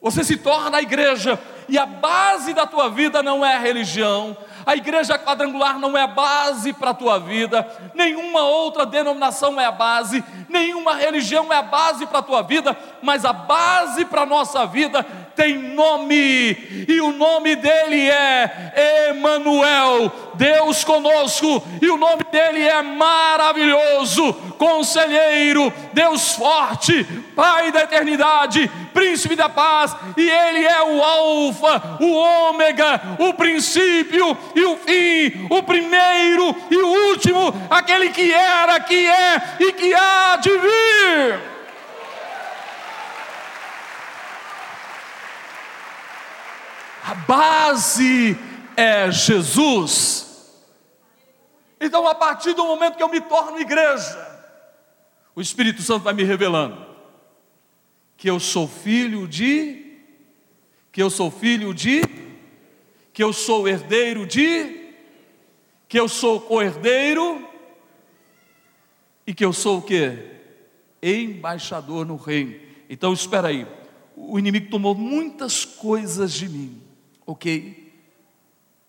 [0.00, 4.36] Você se torna a igreja, e a base da tua vida não é a religião,
[4.66, 9.66] a igreja quadrangular não é a base para a tua vida, nenhuma outra denominação é
[9.66, 14.22] a base, nenhuma religião é a base para a tua vida, mas a base para
[14.22, 15.06] a nossa vida
[15.38, 22.82] tem nome, e o nome dele é Emanuel, Deus conosco, e o nome dele é
[22.82, 27.04] maravilhoso, conselheiro, Deus forte,
[27.36, 34.36] Pai da eternidade, príncipe da paz, e ele é o alfa, o ômega, o princípio
[34.56, 39.94] e o fim, o primeiro e o último, aquele que era, que é e que
[39.94, 41.57] há de vir.
[47.08, 48.36] A base
[48.76, 50.52] é Jesus.
[51.80, 54.28] Então, a partir do momento que eu me torno igreja,
[55.34, 56.86] o Espírito Santo vai me revelando
[58.14, 59.96] que eu sou filho de,
[60.92, 62.02] que eu sou filho de,
[63.10, 64.90] que eu sou herdeiro de,
[65.88, 67.48] que eu sou co-herdeiro
[69.26, 70.12] e que eu sou o que?
[71.02, 72.60] Embaixador no reino.
[72.90, 73.66] Então espera aí,
[74.14, 76.87] o inimigo tomou muitas coisas de mim,
[77.28, 77.92] ok?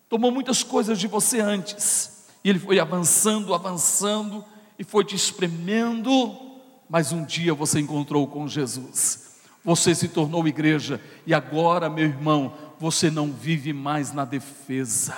[0.07, 4.45] Tomou muitas coisas de você antes, e ele foi avançando, avançando,
[4.79, 6.35] e foi te espremendo,
[6.89, 12.53] mas um dia você encontrou com Jesus, você se tornou igreja, e agora, meu irmão,
[12.79, 15.17] você não vive mais na defesa,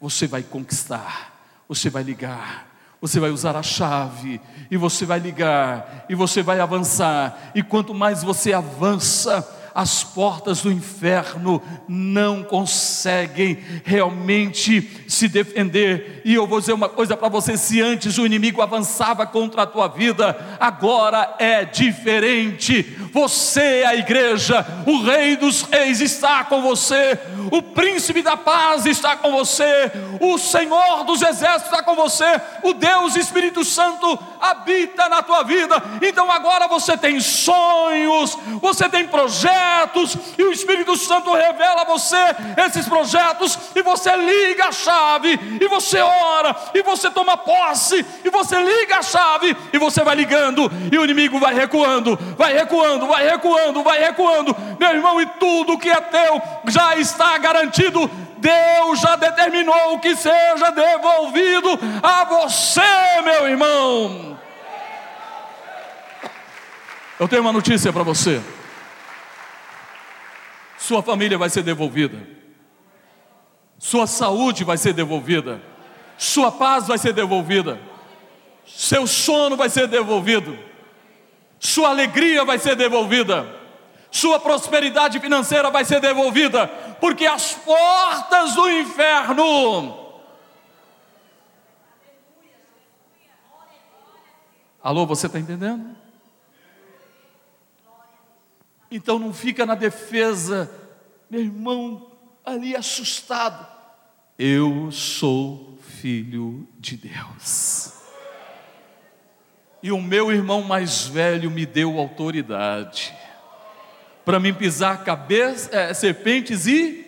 [0.00, 2.68] você vai conquistar, você vai ligar,
[3.00, 7.94] você vai usar a chave, e você vai ligar, e você vai avançar, e quanto
[7.94, 16.22] mais você avança, as portas do inferno não conseguem realmente se defender.
[16.24, 19.66] E eu vou dizer uma coisa para você: se antes o inimigo avançava contra a
[19.66, 22.82] tua vida, agora é diferente.
[23.12, 27.18] Você é a igreja, o Rei dos Reis está com você,
[27.50, 32.72] o Príncipe da Paz está com você, o Senhor dos Exércitos está com você, o
[32.72, 35.80] Deus Espírito Santo habita na tua vida.
[36.02, 42.16] Então agora você tem sonhos, você tem projetos e o Espírito Santo revela a você
[42.66, 48.30] esses projetos, e você liga a chave, e você ora, e você toma posse, e
[48.30, 53.06] você liga a chave, e você vai ligando, e o inimigo vai recuando, vai recuando,
[53.06, 58.10] vai recuando, vai recuando, meu irmão, e tudo que é teu já está garantido.
[58.38, 62.80] Deus já determinou que seja devolvido a você,
[63.22, 64.31] meu irmão.
[67.22, 68.42] Eu tenho uma notícia para você.
[70.76, 72.18] Sua família vai ser devolvida,
[73.78, 75.62] sua saúde vai ser devolvida,
[76.18, 77.80] sua paz vai ser devolvida,
[78.66, 80.58] seu sono vai ser devolvido,
[81.60, 83.46] sua alegria vai ser devolvida,
[84.10, 86.66] sua prosperidade financeira vai ser devolvida,
[87.00, 89.96] porque as portas do inferno.
[94.82, 96.01] Alô, você está entendendo?
[98.94, 100.70] Então não fica na defesa,
[101.30, 102.12] meu irmão,
[102.44, 103.66] ali assustado.
[104.38, 107.94] Eu sou filho de Deus.
[109.82, 113.12] E o meu irmão mais velho me deu autoridade
[114.24, 117.02] para mim pisar cabeça, é, serpentes e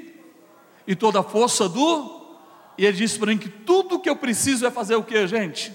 [0.87, 2.15] e toda a força do.
[2.77, 5.73] E ele disse para mim que tudo que eu preciso é fazer o que, gente?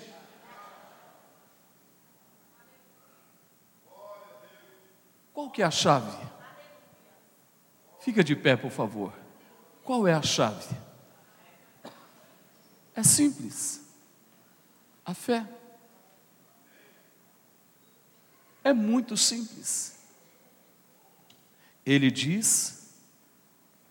[5.40, 6.18] Qual que é a chave?
[8.02, 9.18] Fica de pé, por favor.
[9.86, 10.76] Qual é a chave?
[12.94, 13.82] É simples.
[15.06, 15.48] A fé.
[18.66, 19.98] É muito simples.
[21.86, 22.94] Ele diz: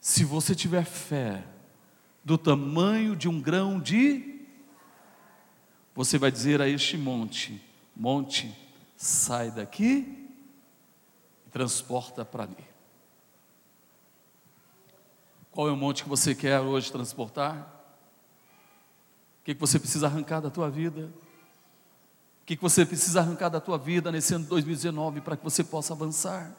[0.02, 1.42] se você tiver fé
[2.22, 4.44] do tamanho de um grão de,
[5.94, 7.58] você vai dizer a este monte:
[7.96, 8.54] monte,
[8.98, 10.27] sai daqui
[11.50, 12.64] transporta para ali.
[15.50, 17.74] Qual é o monte que você quer hoje transportar?
[19.40, 21.12] O que, que você precisa arrancar da tua vida?
[22.42, 25.44] O que, que você precisa arrancar da tua vida nesse ano de 2019 para que
[25.44, 26.54] você possa avançar?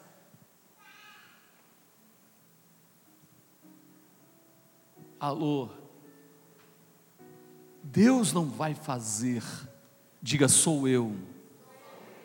[5.18, 5.68] Alô,
[7.82, 9.42] Deus não vai fazer,
[10.22, 11.14] diga sou eu,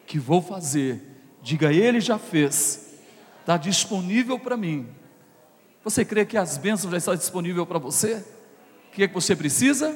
[0.05, 1.14] que vou fazer
[1.45, 2.97] Diga, Ele já fez,
[3.41, 4.89] está disponível para mim.
[5.83, 8.25] Você crê que as bênçãos já estão disponíveis para você?
[8.87, 9.95] O que é que você precisa?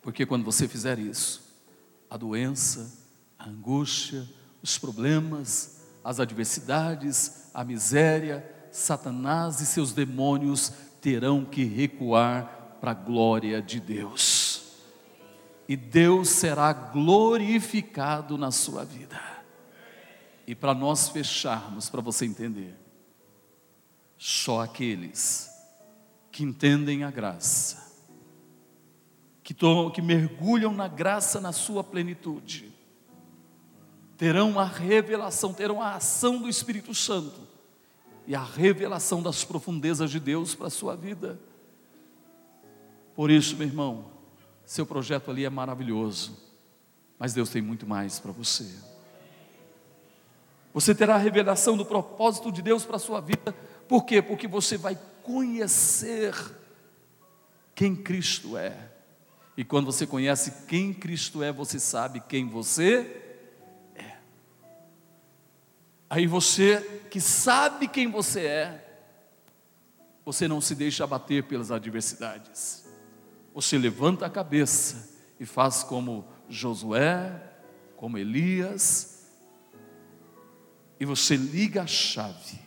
[0.00, 1.42] Porque quando você fizer isso,
[2.08, 2.96] a doença,
[3.36, 4.24] a angústia,
[4.62, 12.94] os problemas, as adversidades, a miséria, Satanás e seus demônios terão que recuar para a
[12.94, 14.45] glória de Deus
[15.68, 19.20] e Deus será glorificado na sua vida.
[20.46, 22.76] E para nós fecharmos, para você entender,
[24.16, 25.50] só aqueles
[26.30, 27.94] que entendem a graça,
[29.42, 32.72] que, to, que mergulham na graça na sua plenitude,
[34.16, 37.40] terão a revelação, terão a ação do Espírito Santo
[38.26, 41.38] e a revelação das profundezas de Deus para a sua vida.
[43.14, 44.15] Por isso, meu irmão,
[44.66, 46.36] seu projeto ali é maravilhoso,
[47.16, 48.68] mas Deus tem muito mais para você.
[50.74, 53.54] Você terá a revelação do propósito de Deus para a sua vida,
[53.88, 54.20] por quê?
[54.20, 56.34] Porque você vai conhecer
[57.76, 58.76] quem Cristo é.
[59.56, 63.22] E quando você conhece quem Cristo é, você sabe quem você
[63.94, 64.18] é.
[66.10, 69.00] Aí você que sabe quem você é,
[70.24, 72.85] você não se deixa abater pelas adversidades
[73.56, 75.08] você levanta a cabeça
[75.40, 77.42] e faz como Josué,
[77.96, 79.32] como Elias,
[81.00, 82.60] e você liga a chave,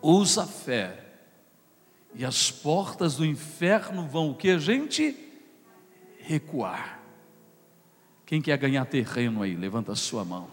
[0.00, 0.98] usa a fé,
[2.14, 5.14] e as portas do inferno vão o que, gente?
[6.20, 7.02] Recuar.
[8.24, 9.54] Quem quer ganhar terreno aí?
[9.54, 10.48] Levanta a sua mão.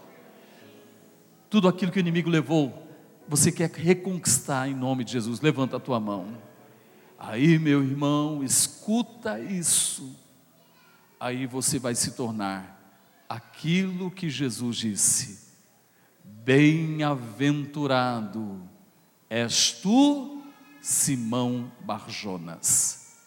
[1.48, 2.86] tudo aquilo que o inimigo levou,
[3.26, 5.40] você quer reconquistar em nome de Jesus.
[5.40, 6.51] Levanta a tua mão.
[7.24, 10.18] Aí, meu irmão, escuta isso.
[11.20, 12.98] Aí você vai se tornar
[13.28, 15.54] aquilo que Jesus disse:
[16.24, 18.68] Bem-aventurado
[19.30, 20.42] és tu,
[20.80, 23.20] Simão Barjonas.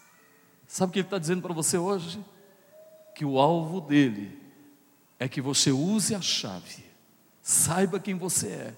[0.68, 2.20] Sabe o que ele está dizendo para você hoje?
[3.16, 4.38] Que o alvo dele
[5.18, 6.84] é que você use a chave,
[7.42, 8.76] saiba quem você é,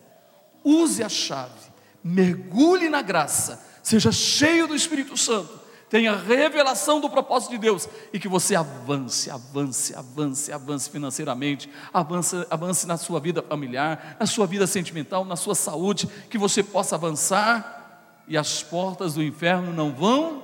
[0.63, 1.71] use a chave,
[2.03, 5.57] mergulhe na graça, seja cheio do Espírito Santo,
[5.89, 12.35] tenha revelação do propósito de Deus e que você avance, avance, avance, avance financeiramente, avance,
[12.49, 16.95] avance na sua vida familiar, na sua vida sentimental, na sua saúde, que você possa
[16.95, 20.43] avançar e as portas do inferno não vão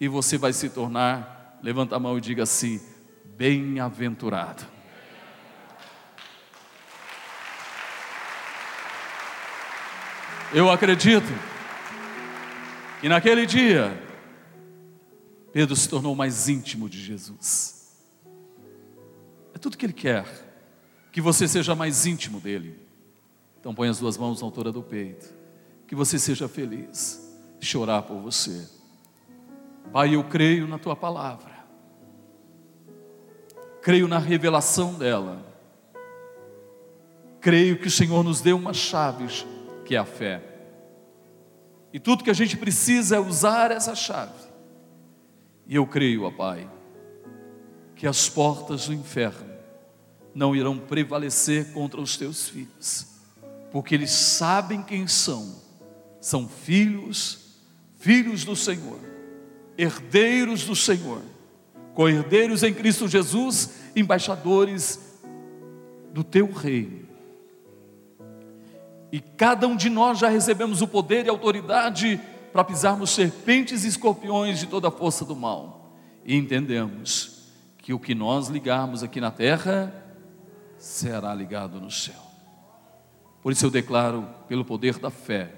[0.00, 2.80] e você vai se tornar, levanta a mão e diga assim:
[3.36, 4.64] bem-aventurado.
[10.52, 11.51] Eu acredito
[13.02, 13.92] que naquele dia,
[15.52, 17.94] Pedro se tornou mais íntimo de Jesus.
[19.52, 20.24] É tudo que ele quer,
[21.12, 22.80] que você seja mais íntimo dele.
[23.60, 25.28] Então põe as duas mãos na altura do peito,
[25.86, 27.20] que você seja feliz,
[27.60, 28.66] chorar por você.
[29.92, 31.52] Pai, eu creio na tua palavra
[33.82, 35.44] creio na revelação dela.
[37.40, 39.26] Creio que o Senhor nos deu uma chave,
[39.84, 40.40] que é a fé.
[41.92, 44.32] E tudo que a gente precisa é usar essa chave.
[45.66, 46.68] E eu creio, ó Pai,
[47.94, 49.52] que as portas do inferno
[50.34, 53.06] não irão prevalecer contra os teus filhos,
[53.70, 55.60] porque eles sabem quem são.
[56.20, 57.58] São filhos,
[57.96, 59.00] filhos do Senhor,
[59.76, 61.22] herdeiros do Senhor
[61.94, 64.98] co-herdeiros em Cristo Jesus, embaixadores
[66.12, 67.08] do teu reino.
[69.12, 72.18] E cada um de nós já recebemos o poder e autoridade
[72.50, 75.92] para pisarmos serpentes e escorpiões de toda a força do mal.
[76.24, 79.92] E entendemos que o que nós ligarmos aqui na terra
[80.78, 82.22] será ligado no céu.
[83.42, 85.52] Por isso eu declaro, pelo poder da fé,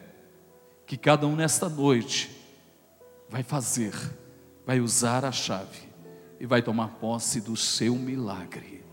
[0.84, 2.30] que cada um nesta noite
[3.28, 3.94] vai fazer,
[4.66, 5.88] vai usar a chave
[6.40, 8.84] e vai tomar posse do seu milagre.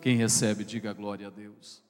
[0.00, 1.87] Quem recebe, diga glória a Deus.